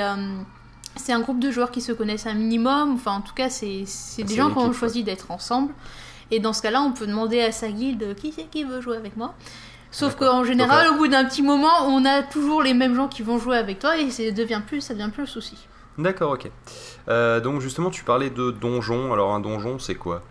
c'est 0.97 1.13
un 1.13 1.21
groupe 1.21 1.39
de 1.39 1.51
joueurs 1.51 1.71
qui 1.71 1.81
se 1.81 1.93
connaissent 1.93 2.27
un 2.27 2.35
minimum. 2.35 2.95
Enfin, 2.95 3.13
en 3.13 3.21
tout 3.21 3.35
cas, 3.35 3.51
c'est 3.51 3.85
Ah, 3.87 4.23
des 4.23 4.35
gens 4.35 4.51
qui 4.51 4.59
ont 4.59 4.73
choisi 4.73 5.03
d'être 5.05 5.31
ensemble. 5.31 5.73
Et 6.31 6.41
dans 6.41 6.53
ce 6.53 6.61
cas-là, 6.63 6.83
on 6.83 6.93
peut 6.93 7.07
demander 7.07 7.41
à 7.41 7.53
sa 7.53 7.69
guilde 7.71 8.15
qui 8.17 8.33
c'est 8.33 8.45
qui 8.45 8.65
veut 8.65 8.81
jouer 8.81 8.97
avec 8.97 9.17
moi? 9.17 9.35
Sauf 9.91 10.17
qu'en 10.17 10.45
général, 10.45 10.89
au 10.91 10.95
bout 10.97 11.09
d'un 11.09 11.25
petit 11.25 11.43
moment, 11.43 11.87
on 11.87 12.05
a 12.05 12.23
toujours 12.23 12.63
les 12.63 12.75
mêmes 12.75 12.95
gens 12.95 13.09
qui 13.09 13.23
vont 13.23 13.39
jouer 13.39 13.57
avec 13.57 13.79
toi 13.79 13.97
et 13.97 14.11
ça 14.11 14.31
devient 14.31 14.61
plus, 14.67 14.83
ça 14.83 14.93
devient 14.95 15.11
plus 15.11 15.23
le 15.23 15.27
souci. 15.29 15.57
D'accord, 15.99 16.33
ok. 16.33 16.51
Euh, 17.09 17.41
donc 17.41 17.61
justement, 17.61 17.91
tu 17.91 18.05
parlais 18.05 18.31
de 18.31 18.51
donjon. 18.51 19.13
Alors 19.13 19.35
un 19.35 19.41
donjon, 19.41 19.79
c'est 19.79 19.95
quoi? 19.97 20.23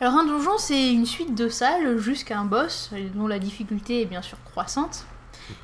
Alors 0.00 0.14
un 0.14 0.24
donjon, 0.24 0.58
c'est 0.58 0.92
une 0.92 1.06
suite 1.06 1.34
de 1.34 1.48
salles 1.48 1.98
jusqu'à 1.98 2.38
un 2.38 2.44
boss, 2.44 2.90
dont 3.14 3.26
la 3.26 3.38
difficulté 3.38 4.02
est 4.02 4.06
bien 4.06 4.22
sûr 4.22 4.38
croissante, 4.44 5.06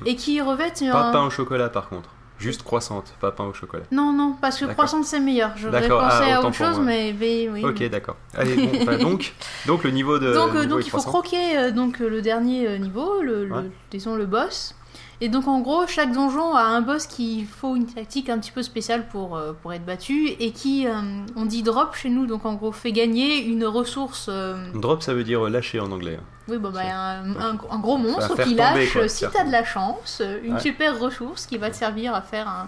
Mhm. 0.01 0.07
et 0.07 0.15
qui 0.15 0.41
revêtent 0.41 0.81
un... 0.81 0.91
Pas 0.91 1.11
pain 1.11 1.25
au 1.25 1.29
chocolat, 1.29 1.69
par 1.69 1.89
contre. 1.89 2.09
Juste 2.37 2.63
croissante, 2.63 3.13
pas 3.21 3.31
pain 3.31 3.45
au 3.45 3.53
chocolat. 3.53 3.83
Non, 3.91 4.11
non, 4.11 4.35
parce 4.41 4.59
que 4.59 4.65
croissante 4.65 5.05
c'est 5.05 5.21
meilleur. 5.21 5.51
J'aurais 5.55 5.79
D'accord, 5.81 6.01
pensé 6.01 6.23
ah, 6.31 6.35
à 6.37 6.39
autre 6.41 6.51
chose, 6.53 6.79
mais, 6.79 7.15
mais 7.17 7.47
oui. 7.47 7.63
ok, 7.63 7.79
mais- 7.79 7.87
d'accord. 7.89 8.17
Allez, 8.33 8.55
bon, 8.57 8.97
donc, 9.01 9.33
donc 9.67 9.83
le 9.85 9.91
niveau 9.91 10.19
de. 10.19 10.33
donc, 10.33 10.49
euh, 10.49 10.61
niveau 10.63 10.75
donc 10.75 10.85
il 10.85 10.89
faut 10.89 10.97
croquer 10.97 11.57
euh, 11.57 11.71
donc, 11.71 11.99
le 11.99 12.21
dernier 12.21 12.77
niveau, 12.77 13.21
le, 13.21 13.45
le- 13.45 13.71
disons 13.89 14.15
le 14.15 14.25
boss. 14.25 14.75
Et 15.21 15.29
donc 15.29 15.47
en 15.47 15.61
gros, 15.61 15.87
chaque 15.87 16.11
donjon 16.11 16.55
a 16.55 16.63
un 16.63 16.81
boss 16.81 17.07
qui 17.07 17.45
faut 17.45 17.75
une 17.75 17.85
tactique 17.85 18.29
un 18.29 18.37
petit 18.39 18.51
peu 18.51 18.61
spéciale 18.63 19.07
pour, 19.07 19.37
euh, 19.37 19.53
pour 19.61 19.71
être 19.73 19.85
battu 19.85 20.27
et 20.39 20.51
qui, 20.51 20.87
euh, 20.87 20.91
on 21.35 21.45
dit 21.45 21.63
drop 21.63 21.95
chez 21.95 22.09
nous, 22.09 22.25
donc 22.25 22.45
en 22.45 22.53
gros 22.55 22.71
fait 22.73 22.91
gagner 22.91 23.43
une 23.45 23.65
ressource. 23.65 24.27
euh, 24.29 24.55
Drop, 24.73 25.01
ça 25.01 25.13
veut 25.13 25.23
dire 25.23 25.49
lâcher 25.49 25.79
en 25.79 25.91
anglais. 25.91 26.17
hein. 26.19 26.25
oui, 26.49 26.57
bon, 26.57 26.69
bah, 26.69 26.81
un, 26.83 27.31
ok. 27.31 27.37
un- 27.39 27.75
un 27.75 27.79
gros 27.79 27.97
monstre 27.97 28.35
qui 28.43 28.55
tomber, 28.55 28.55
lâche, 28.55 28.93
quoi, 28.93 29.07
si 29.07 29.25
t'as 29.31 29.45
de 29.45 29.51
la 29.51 29.63
chance, 29.63 30.21
une 30.43 30.55
Ouais. 30.55 30.59
super 30.59 30.99
ressource 30.99 31.45
qui 31.45 31.57
va 31.57 31.69
te 31.69 31.75
servir 31.75 32.13
à 32.13 32.21
faire 32.21 32.47
un, 32.47 32.67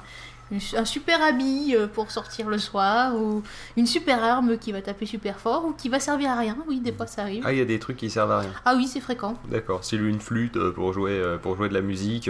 un 0.51 0.85
super 0.85 1.21
habit 1.21 1.75
euh, 1.75 1.87
pour 1.87 2.11
sortir 2.11 2.47
le 2.47 2.57
soir, 2.57 3.15
ou 3.15 3.43
une 3.75 3.87
super 3.87 4.23
arme 4.23 4.57
qui 4.57 4.71
va 4.71 4.81
taper 4.81 5.05
super 5.05 5.39
fort, 5.39 5.65
ou 5.65 5.73
qui 5.73 5.89
va 5.89 5.99
servir 5.99 6.31
à 6.31 6.37
rien. 6.37 6.57
Oui, 6.67 6.79
des 6.79 6.91
fois 6.91 7.07
ça 7.07 7.23
arrive. 7.23 7.43
Ah, 7.45 7.53
il 7.53 7.59
y 7.59 7.61
a 7.61 7.65
des 7.65 7.79
trucs 7.79 7.97
qui 7.97 8.09
servent 8.09 8.31
à 8.31 8.39
rien. 8.39 8.51
Ah 8.65 8.75
oui, 8.75 8.87
c'est 8.87 8.99
fréquent. 8.99 9.35
D'accord. 9.49 9.83
C'est 9.83 9.97
une 9.97 10.19
flûte 10.19 10.57
euh, 10.57 10.71
pour 10.71 10.93
jouer, 10.93 11.11
euh, 11.11 11.37
pour 11.37 11.55
jouer 11.55 11.69
de 11.69 11.73
la 11.73 11.81
musique. 11.81 12.29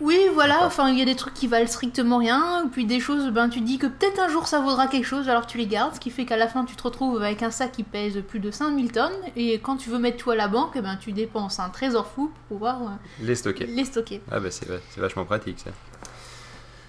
Oui, 0.00 0.18
voilà, 0.34 0.64
enfin, 0.64 0.90
il 0.90 0.98
y 0.98 1.02
a 1.02 1.04
des 1.04 1.16
trucs 1.16 1.34
qui 1.34 1.46
valent 1.46 1.66
strictement 1.66 2.18
rien, 2.18 2.64
ou 2.64 2.68
puis 2.68 2.84
des 2.84 3.00
choses, 3.00 3.30
ben, 3.30 3.48
tu 3.48 3.60
dis 3.60 3.78
que 3.78 3.86
peut-être 3.86 4.20
un 4.20 4.28
jour 4.28 4.46
ça 4.46 4.60
vaudra 4.60 4.86
quelque 4.86 5.06
chose, 5.06 5.28
alors 5.28 5.46
tu 5.46 5.58
les 5.58 5.66
gardes, 5.66 5.94
ce 5.94 6.00
qui 6.00 6.10
fait 6.10 6.24
qu'à 6.24 6.36
la 6.36 6.48
fin 6.48 6.64
tu 6.64 6.76
te 6.76 6.82
retrouves 6.82 7.22
avec 7.22 7.42
un 7.42 7.50
sac 7.50 7.72
qui 7.72 7.82
pèse 7.82 8.22
plus 8.26 8.40
de 8.40 8.50
5000 8.50 8.92
tonnes, 8.92 9.12
et 9.36 9.58
quand 9.58 9.76
tu 9.76 9.90
veux 9.90 9.98
mettre 9.98 10.18
tout 10.18 10.30
à 10.30 10.36
la 10.36 10.48
banque, 10.48 10.72
eh 10.76 10.80
ben, 10.80 10.96
tu 10.96 11.12
dépenses 11.12 11.60
un 11.60 11.68
trésor 11.68 12.06
fou 12.06 12.30
pour 12.48 12.58
pouvoir 12.58 12.98
les 13.20 13.34
stocker. 13.34 13.66
les 13.66 13.84
stocker. 13.84 14.20
Ah 14.30 14.40
bah 14.40 14.50
c'est 14.50 14.68
vachement 14.96 15.24
pratique 15.24 15.58
ça. 15.60 15.70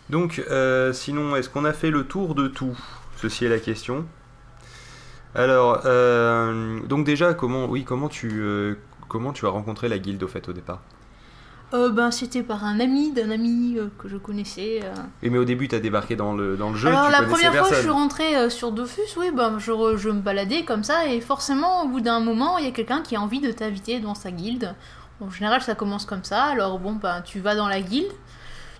Donc 0.09 0.43
euh, 0.49 0.93
sinon, 0.93 1.35
est-ce 1.35 1.49
qu'on 1.49 1.65
a 1.65 1.73
fait 1.73 1.91
le 1.91 2.05
tour 2.05 2.35
de 2.35 2.47
tout? 2.47 2.77
Ceci 3.17 3.45
est 3.45 3.49
la 3.49 3.59
question. 3.59 4.05
Alors, 5.35 5.81
euh, 5.85 6.79
donc 6.87 7.05
déjà, 7.05 7.33
comment, 7.33 7.65
oui, 7.65 7.83
comment 7.83 8.09
tu, 8.09 8.29
euh, 8.33 8.75
comment 9.07 9.33
tu 9.33 9.45
as 9.45 9.49
rencontré 9.49 9.89
la 9.89 9.99
guilde 9.99 10.23
au 10.23 10.27
fait 10.27 10.47
au 10.49 10.53
départ? 10.53 10.81
Ben, 11.73 12.11
c'était 12.11 12.43
par 12.43 12.63
un 12.63 12.79
ami 12.79 13.11
d'un 13.11 13.29
ami 13.29 13.77
que 13.99 14.07
je 14.07 14.15
connaissais. 14.15 14.79
Oui, 15.21 15.29
mais 15.29 15.37
au 15.37 15.43
début, 15.43 15.67
t'as 15.67 15.79
débarqué 15.79 16.15
dans 16.15 16.33
le, 16.33 16.55
dans 16.55 16.69
le 16.69 16.77
jeu, 16.77 16.87
Alors 16.87 17.07
tu 17.07 17.11
la 17.11 17.23
première 17.23 17.53
fois 17.53 17.69
que 17.69 17.75
je 17.75 17.81
suis 17.81 17.89
rentrée 17.89 18.49
sur 18.49 18.71
Dofus, 18.71 19.01
oui, 19.17 19.31
ben, 19.35 19.59
je, 19.59 19.73
re- 19.73 19.97
je 19.97 20.09
me 20.09 20.21
baladais 20.21 20.63
comme 20.63 20.85
ça 20.85 21.07
et 21.07 21.19
forcément 21.19 21.83
au 21.83 21.89
bout 21.89 21.99
d'un 21.99 22.21
moment 22.21 22.57
il 22.57 22.63
y 22.63 22.67
a 22.69 22.71
quelqu'un 22.71 23.01
qui 23.01 23.17
a 23.17 23.21
envie 23.21 23.41
de 23.41 23.51
t'inviter 23.51 23.99
dans 23.99 24.15
sa 24.15 24.31
guilde. 24.31 24.75
En 25.19 25.29
général 25.29 25.61
ça 25.61 25.75
commence 25.75 26.05
comme 26.05 26.23
ça, 26.23 26.45
alors 26.45 26.79
bon 26.79 26.93
ben 26.93 27.21
tu 27.21 27.41
vas 27.41 27.55
dans 27.55 27.67
la 27.67 27.81
guilde, 27.81 28.13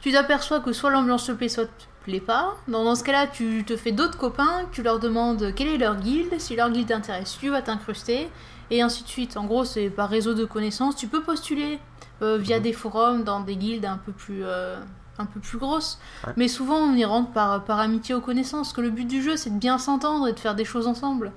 tu 0.07 0.13
t'aperçois 0.13 0.59
que 0.59 0.71
soit 0.73 0.89
l'ambiance 0.89 1.25
te 1.25 1.31
plaît 1.31 1.49
soit 1.49 1.65
te 1.65 1.83
plaît 2.03 2.19
pas. 2.21 2.55
Dans, 2.67 2.83
dans 2.83 2.95
ce 2.95 3.03
cas-là 3.03 3.27
tu 3.27 3.63
te 3.65 3.75
fais 3.75 3.91
d'autres 3.91 4.17
copains, 4.17 4.65
tu 4.71 4.81
leur 4.83 4.99
demandes 4.99 5.53
quelle 5.55 5.67
est 5.67 5.77
leur 5.77 5.97
guilde, 5.97 6.39
si 6.39 6.55
leur 6.55 6.69
guilde 6.69 6.87
t'intéresse 6.87 7.37
tu 7.39 7.49
vas 7.49 7.61
t'incruster 7.61 8.29
et 8.71 8.81
ainsi 8.81 9.03
de 9.03 9.07
suite. 9.09 9.37
En 9.37 9.45
gros 9.45 9.65
c'est 9.65 9.89
par 9.89 10.09
réseau 10.09 10.33
de 10.33 10.45
connaissances, 10.45 10.95
tu 10.95 11.07
peux 11.07 11.21
postuler 11.21 11.79
euh, 12.21 12.37
via 12.37 12.57
Mhm. 12.57 12.63
des 12.63 12.73
forums 12.73 13.23
dans 13.23 13.41
des 13.41 13.55
guildes 13.55 13.85
un 13.85 13.97
peu 13.97 14.11
plus... 14.11 14.41
euh, 14.43 14.77
un 15.19 15.25
peu 15.25 15.39
plus 15.39 15.57
grosses. 15.57 15.97
Ouais. 16.27 16.33
Mais 16.37 16.47
souvent, 16.47 16.75
on 16.77 16.93
y 16.93 17.03
rentre 17.03 17.31
par, 17.31 17.63
par 17.63 17.79
amitié 17.79 18.13
ou 18.13 18.21
connaissance. 18.21 18.71
Que 18.71 18.81
le 18.81 18.91
but 18.91 19.05
du 19.05 19.23
jeu, 19.23 19.35
c'est 19.35 19.49
de 19.49 19.57
bien 19.57 19.79
s'entendre 19.79 20.27
et 20.27 20.33
de 20.33 20.39
faire 20.39 20.53
des 20.53 20.63
choses 20.63 20.85
ensemble. 20.85 21.31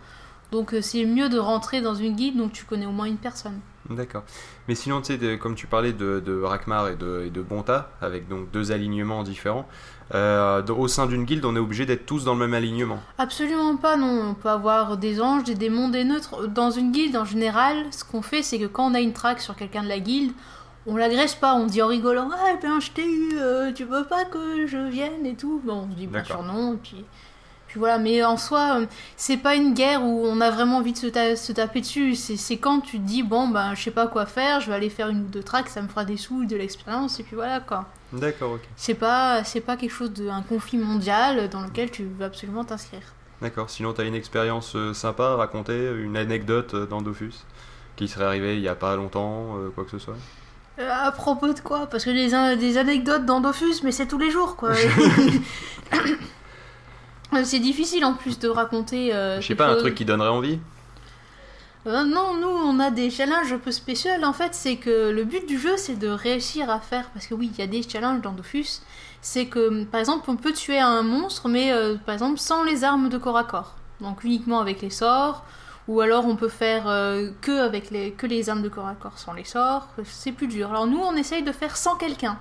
Donc, 0.53 0.75
euh, 0.75 0.83
c'est 0.83 1.07
mieux 1.07 1.31
de 1.31 1.39
rentrer 1.39 1.81
dans 1.81 1.95
une 1.95 2.15
guilde 2.15 2.37
dont 2.37 2.51
tu 2.51 2.67
connais 2.67 2.85
au 2.85 2.91
moins 2.93 3.07
une 3.07 3.17
personne. 3.17 3.59
D'accord. 3.91 4.23
Mais 4.69 4.77
sinon, 4.77 5.01
tu 5.01 5.19
sais, 5.19 5.39
comme 5.39 5.57
tu 5.57 5.67
parlais 5.67 5.93
de, 5.93 6.23
de 6.25 6.41
Rakmar 6.41 6.89
et 6.89 6.97
de, 6.97 7.25
et 7.27 7.31
de 7.31 7.43
Bonta, 7.43 7.91
avec 8.01 8.29
donc 8.29 8.51
deux 8.53 8.71
alignements 8.71 9.25
différents, 9.25 9.67
euh, 10.15 10.65
au 10.69 10.87
sein 10.87 11.07
d'une 11.07 11.25
guilde, 11.25 11.45
on 11.45 11.57
est 11.57 11.61
obligé 11.61 11.87
d'être 11.87 12.07
tous 12.07 12.25
dans 12.25 12.35
le 12.35 12.39
même 12.39 12.55
alignement. 12.55 13.01
Absolument 13.19 13.77
pas, 13.77 13.97
non. 13.97 14.31
On 14.31 14.35
peut 14.35 14.49
avoir 14.49 14.97
des 14.97 15.21
anges, 15.21 15.45
des 15.45 15.57
démons, 15.57 15.89
des 15.89 16.05
neutres. 16.05 16.47
Dans 16.47 16.71
une 16.71 16.93
guilde, 16.93 17.17
en 17.17 17.25
général, 17.25 17.87
ce 17.91 18.05
qu'on 18.05 18.23
fait, 18.23 18.43
c'est 18.43 18.59
que 18.59 18.67
quand 18.67 18.91
on 18.91 18.95
a 18.95 19.01
une 19.01 19.13
traque 19.13 19.41
sur 19.41 19.57
quelqu'un 19.57 19.83
de 19.83 19.89
la 19.89 19.99
guilde, 19.99 20.33
on 20.87 20.97
l'agresse 20.97 21.35
pas, 21.35 21.55
on 21.55 21.67
dit 21.67 21.83
en 21.83 21.89
rigolant 21.89 22.31
Ah, 22.33 22.55
ben 22.63 22.81
je 22.81 22.91
t'ai 22.93 23.07
eu, 23.07 23.39
euh, 23.39 23.73
tu 23.73 23.85
veux 23.85 24.05
pas 24.05 24.25
que 24.25 24.67
je 24.67 24.79
vienne 24.89 25.27
et 25.27 25.35
tout? 25.35 25.61
Bon, 25.65 25.87
on 25.89 25.91
se 25.91 25.97
dit 25.97 26.07
bien 26.07 26.25
sûr 26.25 26.43
non, 26.43 26.75
et 26.75 26.77
puis. 26.77 27.05
Puis 27.71 27.79
voilà, 27.79 27.99
mais 27.99 28.25
en 28.25 28.37
soi, 28.37 28.81
euh, 28.81 28.87
c'est 29.17 29.37
pas 29.37 29.55
une 29.55 29.75
guerre 29.75 30.03
où 30.03 30.27
on 30.27 30.41
a 30.41 30.51
vraiment 30.51 30.79
envie 30.79 30.93
de 30.93 30.99
se, 30.99 31.07
ta- 31.07 31.37
se 31.37 31.53
taper 31.53 31.81
dessus. 31.81 32.17
C'est 32.17 32.57
quand 32.57 32.81
tu 32.81 32.99
te 32.99 33.07
dis, 33.07 33.23
bon, 33.23 33.47
ben, 33.47 33.77
je 33.77 33.83
sais 33.85 33.93
pas 33.93 34.09
quoi 34.09 34.27
faire, 34.27 34.61
je 34.61 34.71
vais 34.71 34.75
aller 34.75 34.91
faire 34.91 35.09
une 35.09 35.21
ou 35.21 35.29
deux 35.29 35.45
tracks, 35.45 35.69
ça 35.69 35.81
me 35.81 35.87
fera 35.87 36.05
des 36.05 36.17
sous, 36.17 36.45
de 36.47 36.57
l'expérience, 36.57 37.21
et 37.21 37.23
puis 37.23 37.37
voilà, 37.37 37.61
quoi. 37.61 37.87
D'accord, 38.13 38.55
ok. 38.55 38.63
C'est 38.75 38.95
pas, 38.95 39.45
c'est 39.45 39.61
pas 39.61 39.77
quelque 39.77 39.93
chose 39.93 40.13
de, 40.13 40.29
un 40.29 40.43
conflit 40.43 40.79
mondial 40.79 41.49
dans 41.49 41.61
lequel 41.61 41.93
tu 41.93 42.03
veux 42.19 42.25
absolument 42.25 42.65
t'inscrire. 42.65 43.03
D'accord. 43.41 43.71
Sinon, 43.71 43.93
t'as 43.93 44.05
une 44.05 44.17
expérience 44.17 44.75
euh, 44.75 44.93
sympa 44.93 45.27
à 45.27 45.37
raconter, 45.37 45.93
une 45.97 46.17
anecdote 46.17 46.75
euh, 46.75 46.87
dans 46.87 47.03
Dofus 47.03 47.35
qui 47.95 48.09
serait 48.09 48.25
arrivée 48.25 48.57
il 48.57 48.63
y 48.63 48.69
a 48.69 48.75
pas 48.75 48.97
longtemps, 48.97 49.57
quoi 49.77 49.85
que 49.85 49.91
ce 49.93 49.99
soit? 50.01 50.17
À 50.79 51.13
propos 51.13 51.53
de 51.53 51.61
quoi? 51.61 51.87
Parce 51.87 52.05
que 52.05 52.11
les, 52.11 52.57
des 52.57 52.79
anecdotes 52.79 53.27
dans 53.27 53.41
Dofus, 53.41 53.83
mais 53.85 53.93
c'est 53.93 54.07
tous 54.07 54.19
les 54.19 54.31
jours, 54.31 54.57
quoi. 54.57 54.71
Euh, 57.33 57.43
c'est 57.45 57.61
difficile 57.61 58.05
en 58.05 58.15
plus 58.15 58.39
de 58.39 58.49
raconter. 58.49 59.15
euh, 59.15 59.41
Je 59.41 59.47
sais 59.47 59.55
pas, 59.55 59.69
un 59.69 59.77
truc 59.77 59.95
qui 59.95 60.05
donnerait 60.05 60.29
envie 60.29 60.59
Euh, 61.87 62.05
non, 62.05 62.35
nous 62.35 62.49
on 62.49 62.79
a 62.79 62.91
des 62.91 63.09
challenges 63.09 63.53
un 63.53 63.59
peu 63.59 63.71
spéciaux. 63.73 64.11
En 64.23 64.33
fait, 64.35 64.55
c'est 64.55 64.77
que 64.77 65.11
le 65.11 65.25
but 65.25 65.47
du 65.47 65.59
jeu 65.59 65.77
c'est 65.79 65.97
de 65.99 66.09
réussir 66.09 66.69
à 66.71 66.81
faire. 66.81 67.09
Parce 67.11 67.27
que 67.27 67.35
oui, 67.35 67.51
il 67.55 67.59
y 67.59 67.63
a 67.63 67.67
des 67.67 67.83
challenges 67.83 68.21
dans 68.21 68.33
Dofus. 68.33 68.83
C'est 69.23 69.47
que 69.47 69.85
par 69.85 70.01
exemple, 70.01 70.29
on 70.31 70.37
peut 70.37 70.53
tuer 70.53 70.79
un 70.79 71.03
monstre, 71.03 71.49
mais 71.49 71.73
euh, 71.73 71.97
par 72.05 72.13
exemple 72.15 72.39
sans 72.39 72.65
les 72.65 72.85
armes 72.85 73.09
de 73.09 73.17
corps 73.19 73.39
à 73.39 73.45
corps. 73.45 73.77
Donc 74.01 74.25
uniquement 74.25 74.61
avec 74.61 74.83
les 74.83 74.91
sorts. 74.91 75.45
Ou 75.89 76.01
alors 76.03 76.27
on 76.27 76.37
peut 76.37 76.49
faire 76.51 76.85
que 77.41 77.61
avec 77.63 77.91
les, 77.91 78.13
que 78.13 78.27
les 78.27 78.49
armes 78.49 78.63
de 78.63 78.69
corps 78.69 78.87
à 78.87 78.95
corps 78.95 79.19
sans 79.19 79.33
les 79.33 79.45
sorts. 79.45 79.89
C'est 80.05 80.31
plus 80.33 80.47
dur. 80.47 80.71
Alors 80.71 80.87
nous 80.87 81.01
on 81.01 81.17
essaye 81.17 81.43
de 81.43 81.51
faire 81.53 81.77
sans 81.77 81.97
quelqu'un. 81.97 82.39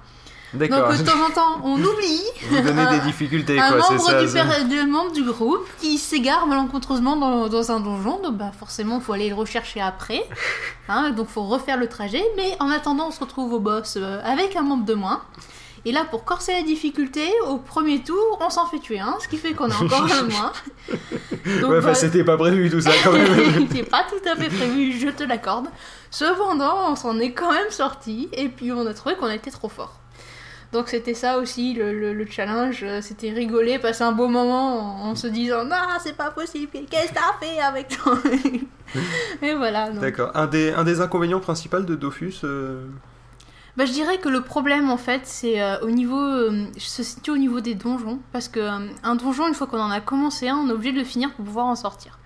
Donc 0.53 0.70
de 0.70 1.03
temps 1.03 1.25
en 1.27 1.29
temps 1.32 1.62
on 1.63 1.75
oublie. 1.75 2.24
Vous 2.50 2.56
donnez 2.62 2.74
des 2.74 2.79
un- 3.01 3.06
difficultés, 3.06 3.60
un 3.60 3.72
quoi, 3.74 3.82
c'est 3.88 3.94
membre, 3.96 4.10
ça. 4.10 4.22
du 4.24 4.27
ça. 4.29 4.46
per- 4.46 4.63
de 4.63 4.89
membre 4.89 5.12
du 5.12 5.24
groupe 5.24 5.68
qui 5.79 5.98
s'égare 5.98 6.48
malencontreusement 6.48 7.15
dans, 7.15 7.48
dans 7.48 7.72
un 7.72 7.79
donjon, 7.79 8.20
donc 8.22 8.36
bah 8.38 8.51
forcément 8.58 9.00
faut 9.00 9.13
aller 9.13 9.29
le 9.29 9.36
rechercher 9.36 9.79
après, 9.82 10.24
hein, 10.89 11.12
donc 11.12 11.27
faut 11.27 11.44
refaire 11.44 11.77
le 11.77 11.88
trajet, 11.88 12.24
mais 12.36 12.56
en 12.60 12.70
attendant 12.70 13.08
on 13.08 13.12
se 13.12 13.20
retrouve 13.20 13.53
au 13.53 13.60
boss 13.60 13.96
euh, 13.98 14.22
avec 14.24 14.56
un 14.56 14.62
membre 14.63 14.86
de 14.86 14.94
moins. 14.96 15.22
Et 15.86 15.94
là, 15.94 16.03
pour 16.03 16.25
corser 16.25 16.51
la 16.51 16.62
difficulté, 16.62 17.24
au 17.48 17.56
premier 17.56 18.00
tour, 18.03 18.38
on 18.41 18.50
s'en 18.50 18.65
fait 18.65 18.79
tuer 18.79 19.00
un, 19.00 19.15
ce 19.22 19.29
qui 19.29 19.38
fait 19.38 19.53
qu'on 19.53 19.72
a 19.72 19.75
encore 19.75 20.03
un 20.12 20.24
de 20.24 20.27
moins. 20.34 20.51
Donc, 21.62 21.72
Ouais, 21.72 21.77
enfin, 21.77 21.88
bah, 21.88 21.94
c'était 21.94 22.25
pas 22.25 22.36
prévu 22.36 22.70
tout 22.70 22.82
ça 22.82 22.91
quand 23.01 23.13
même. 23.13 23.65
c'est 23.74 23.84
pas 23.89 24.03
tout 24.03 24.29
à 24.29 24.36
fait 24.36 24.50
prévu, 24.50 25.00
je 25.00 25.08
te 25.08 25.24
l'accorde. 25.24 25.68
Cependant, 26.12 26.91
on 26.91 26.96
s'en 26.98 27.18
est 27.20 27.32
quand 27.32 27.53
même 27.53 27.70
sorti, 27.70 28.27
et 28.34 28.50
puis 28.50 28.74
on 28.74 28.86
a 28.88 28.94
trouvé 28.94 29.15
qu'on 29.15 29.29
était 29.29 29.51
trop 29.51 29.70
fort. 29.70 29.94
Donc 30.71 30.88
c'était 30.89 31.15
ça 31.15 31.39
aussi 31.39 31.73
le, 31.73 31.97
le- 31.99 32.13
le 32.13 32.25
challenge, 32.29 32.81
euh, 32.83 33.01
c'était 33.01 33.31
rigoler, 33.31 33.79
passer 33.79 34.03
un 34.03 34.11
beau 34.11 34.27
moment 34.27 35.03
en, 35.03 35.09
en 35.09 35.15
se 35.15 35.25
disant 35.27 35.65
non 35.65 35.75
c'est 36.03 36.15
pas 36.15 36.29
possible, 36.29 36.71
qu'est-ce 36.89 37.09
que 37.09 37.15
t'as 37.15 37.33
fait 37.45 37.59
avec 37.59 37.88
toi 37.88 38.17
Et 39.41 39.53
voilà. 39.55 39.89
D'accord. 39.91 40.31
Un 40.35 40.47
des, 40.47 40.71
un 40.71 40.83
des 40.83 41.01
inconvénients 41.01 41.39
principaux 41.39 41.79
de 41.79 41.95
Dofus, 41.95 42.41
euh, 42.43 42.85
Bah, 43.77 43.85
je 43.85 43.91
dirais 43.91 44.17
que 44.19 44.29
le 44.29 44.41
problème 44.41 44.89
en 44.91 44.97
fait 44.97 45.21
c'est 45.25 45.61
euh, 45.61 45.79
au 45.81 45.89
niveau, 45.89 46.19
euh, 46.21 46.65
se 46.77 47.01
situe 47.03 47.31
au 47.31 47.38
niveau 47.38 47.61
des 47.61 47.73
donjons, 47.75 48.19
parce 48.31 48.47
que 48.47 48.59
un 49.03 49.15
donjon 49.15 49.47
une 49.47 49.53
fois 49.55 49.65
qu'on 49.67 49.79
en 49.81 49.91
a 49.91 50.01
commencé 50.01 50.49
un, 50.49 50.57
on 50.57 50.69
est 50.69 50.73
obligé 50.73 50.91
de 50.93 50.99
le 50.99 51.03
finir 51.05 51.31
pour 51.33 51.45
pouvoir 51.45 51.65
en 51.65 51.75
sortir. 51.75 52.17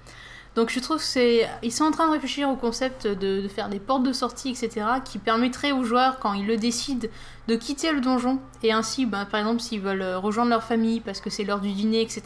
Donc 0.55 0.69
je 0.69 0.79
trouve 0.79 0.97
que 0.97 1.03
c'est, 1.03 1.49
ils 1.63 1.71
sont 1.71 1.85
en 1.85 1.91
train 1.91 2.05
de 2.07 2.11
réfléchir 2.11 2.47
au 2.47 2.55
concept 2.55 3.07
de, 3.07 3.41
de 3.41 3.47
faire 3.47 3.69
des 3.69 3.79
portes 3.79 4.03
de 4.03 4.13
sortie, 4.13 4.49
etc., 4.51 4.85
qui 5.03 5.17
permettraient 5.17 5.71
aux 5.71 5.83
joueurs 5.83 6.19
quand 6.19 6.33
ils 6.33 6.45
le 6.45 6.57
décident 6.57 7.07
de 7.47 7.55
quitter 7.55 7.91
le 7.91 8.01
donjon 8.01 8.39
et 8.61 8.71
ainsi, 8.71 9.05
bah, 9.07 9.25
par 9.25 9.39
exemple, 9.39 9.61
s'ils 9.61 9.81
veulent 9.81 10.01
euh, 10.03 10.19
rejoindre 10.19 10.51
leur 10.51 10.63
famille 10.63 10.99
parce 10.99 11.21
que 11.21 11.29
c'est 11.31 11.43
l'heure 11.43 11.59
du 11.59 11.71
dîner, 11.71 12.01
etc., 12.01 12.21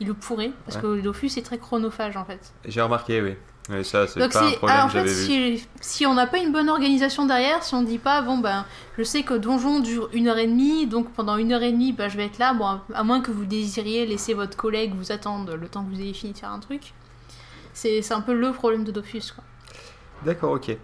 ils 0.00 0.06
le 0.06 0.14
pourraient 0.14 0.52
parce 0.66 0.76
Ouais. 0.76 0.82
que 0.82 0.86
le 0.88 1.02
Dofus 1.02 1.30
est 1.38 1.42
très 1.46 1.56
chronophage 1.58 2.16
en 2.16 2.24
fait. 2.24 2.52
j'ai 2.66 2.80
remarqué, 2.82 3.22
oui. 3.22 3.34
Ça, 3.82 4.06
c'est 4.06 4.20
Donc 4.20 4.32
pas 4.32 4.44
un 4.46 4.50
problème, 4.52 4.80
en 4.84 4.88
fait, 4.90 5.08
si, 5.08 5.66
si 5.80 6.04
on 6.04 6.12
n'a 6.12 6.26
pas 6.26 6.36
une 6.36 6.52
bonne 6.52 6.68
organisation 6.68 7.24
derrière, 7.24 7.62
si 7.64 7.74
on 7.74 7.80
dit 7.80 7.96
pas, 7.96 8.20
bon 8.20 8.36
ben, 8.36 8.66
je 8.98 9.02
sais 9.02 9.22
que 9.22 9.32
donjon 9.32 9.80
dure 9.80 10.10
une 10.12 10.28
heure 10.28 10.36
et 10.36 10.46
demie, 10.46 10.86
donc 10.86 11.10
pendant 11.14 11.38
une 11.38 11.50
heure 11.50 11.62
et 11.62 11.72
demie, 11.72 11.94
ben, 11.94 12.10
je 12.10 12.18
vais 12.18 12.26
être 12.26 12.36
là, 12.36 12.52
bon, 12.52 12.78
à 12.92 13.04
moins 13.04 13.22
que 13.22 13.30
vous 13.30 13.46
désiriez 13.46 14.04
laisser 14.04 14.34
votre 14.34 14.54
collègue 14.58 14.92
vous 14.94 15.12
attendre 15.12 15.54
le 15.56 15.66
temps 15.66 15.82
que 15.82 15.94
vous 15.94 16.00
ayez 16.02 16.12
fini 16.12 16.34
de 16.34 16.38
faire 16.38 16.50
un 16.50 16.58
truc. 16.60 16.92
C'est 17.74 18.12
un 18.12 18.20
peu 18.20 18.32
le 18.32 18.52
problème 18.52 18.84
de 18.84 18.92
Dofus, 18.92 19.32
quoi. 19.34 19.44
D'accord, 20.24 20.52
ok. 20.52 20.76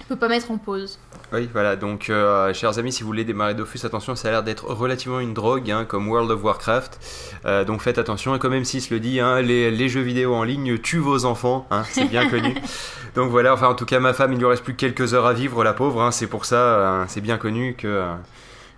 On 0.00 0.04
peut 0.08 0.16
pas 0.16 0.28
mettre 0.28 0.50
en 0.50 0.58
pause. 0.58 0.98
Oui, 1.32 1.48
voilà, 1.52 1.76
donc, 1.76 2.08
euh, 2.08 2.52
chers 2.54 2.78
amis, 2.78 2.92
si 2.92 3.02
vous 3.02 3.06
voulez 3.06 3.24
démarrer 3.24 3.54
Dofus, 3.54 3.84
attention, 3.84 4.16
ça 4.16 4.28
a 4.28 4.30
l'air 4.30 4.42
d'être 4.42 4.64
relativement 4.64 5.20
une 5.20 5.34
drogue, 5.34 5.70
hein, 5.70 5.84
comme 5.84 6.08
World 6.08 6.30
of 6.30 6.42
Warcraft. 6.42 6.98
Euh, 7.44 7.64
donc 7.64 7.82
faites 7.82 7.98
attention, 7.98 8.34
et 8.34 8.38
comme 8.38 8.54
M6 8.54 8.90
le 8.90 8.98
dit, 8.98 9.20
hein, 9.20 9.42
les, 9.42 9.70
les 9.70 9.88
jeux 9.88 10.00
vidéo 10.00 10.34
en 10.34 10.42
ligne 10.42 10.78
tuent 10.78 10.98
vos 10.98 11.26
enfants, 11.26 11.66
hein, 11.70 11.82
c'est 11.92 12.06
bien 12.06 12.28
connu. 12.28 12.54
Donc 13.14 13.30
voilà, 13.30 13.52
enfin, 13.52 13.68
en 13.68 13.74
tout 13.74 13.86
cas, 13.86 13.98
ma 14.00 14.12
femme, 14.12 14.32
il 14.32 14.38
lui 14.38 14.46
reste 14.46 14.62
plus 14.62 14.74
que 14.74 14.80
quelques 14.80 15.12
heures 15.12 15.26
à 15.26 15.32
vivre, 15.32 15.64
la 15.64 15.72
pauvre, 15.72 16.10
c'est 16.12 16.26
pour 16.28 16.44
ça, 16.44 16.56
euh, 16.56 17.04
c'est 17.08 17.20
bien 17.20 17.36
connu 17.36 17.74
que, 17.74 17.88
euh, 17.88 18.14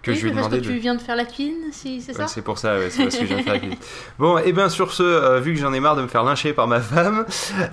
que 0.03 0.11
Oui, 0.13 0.17
je 0.17 0.23
lui 0.23 0.31
ai 0.31 0.35
parce 0.35 0.47
demandé 0.49 0.63
que 0.63 0.67
de... 0.69 0.73
tu 0.75 0.79
viens 0.79 0.95
de 0.95 1.01
faire 1.01 1.17
la 1.17 1.25
cuisine, 1.25 1.57
si, 1.73 2.01
c'est 2.01 2.13
Ouais, 2.13 2.19
ça 2.19 2.27
c'est 2.29 2.43
pour 2.43 2.59
ça, 2.59 2.77
ouais, 2.79 2.89
c'est 2.91 3.03
parce 3.05 3.17
que 3.17 3.23
je 3.23 3.27
viens 3.27 3.37
de 3.39 3.43
faire 3.43 3.53
la 3.55 3.59
cuisine. 3.59 3.79
Bon, 4.19 4.39
et 4.39 4.53
bien 4.53 4.69
sur 4.69 4.93
ce, 4.93 5.03
euh, 5.03 5.41
vu 5.41 5.53
que 5.55 5.61
j'en 5.61 5.73
ai 5.73 5.81
marre 5.81 5.97
de 5.97 6.03
me 6.03 6.09
faire 6.09 6.25
lyncher 6.25 6.53
par 6.53 6.67
ma 6.67 6.81
femme, 6.81 7.27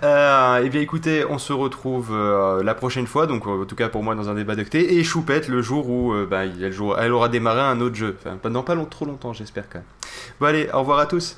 euh, 0.03 0.57
et 0.63 0.69
bien 0.69 0.81
écoutez, 0.81 1.25
on 1.29 1.37
se 1.37 1.53
retrouve 1.53 2.09
euh, 2.11 2.63
la 2.63 2.73
prochaine 2.73 3.07
fois, 3.07 3.27
donc 3.27 3.47
en 3.47 3.65
tout 3.65 3.75
cas 3.75 3.89
pour 3.89 4.03
moi 4.03 4.15
dans 4.15 4.29
un 4.29 4.33
débat 4.33 4.55
d'acté, 4.55 4.97
et 4.97 5.03
Choupette 5.03 5.47
le 5.47 5.61
jour 5.61 5.89
où 5.89 6.13
bah, 6.29 6.45
elle, 6.45 6.73
jouera- 6.73 6.97
elle 7.01 7.11
aura 7.13 7.29
démarré 7.29 7.61
un 7.61 7.79
autre 7.81 7.95
jeu. 7.95 8.15
Enfin, 8.19 8.35
pas- 8.37 8.49
dans 8.49 8.63
pas 8.63 8.75
long- 8.75 8.85
trop 8.85 9.05
longtemps, 9.05 9.33
j'espère 9.33 9.65
quand 9.69 9.79
même. 9.79 9.87
Bon, 10.39 10.45
allez, 10.47 10.69
au 10.73 10.79
revoir 10.79 10.99
à 10.99 11.05
tous. 11.05 11.37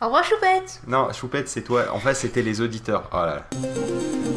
Au 0.00 0.04
revoir, 0.06 0.22
Choupette 0.22 0.80
Non, 0.86 1.08
Choupette, 1.12 1.48
c'est 1.48 1.62
toi. 1.62 1.86
En 1.92 1.98
fait, 1.98 2.14
c'était 2.14 2.42
les 2.42 2.60
auditeurs. 2.60 3.08
Oh 3.12 3.16
là 3.16 3.26
là. 3.34 4.27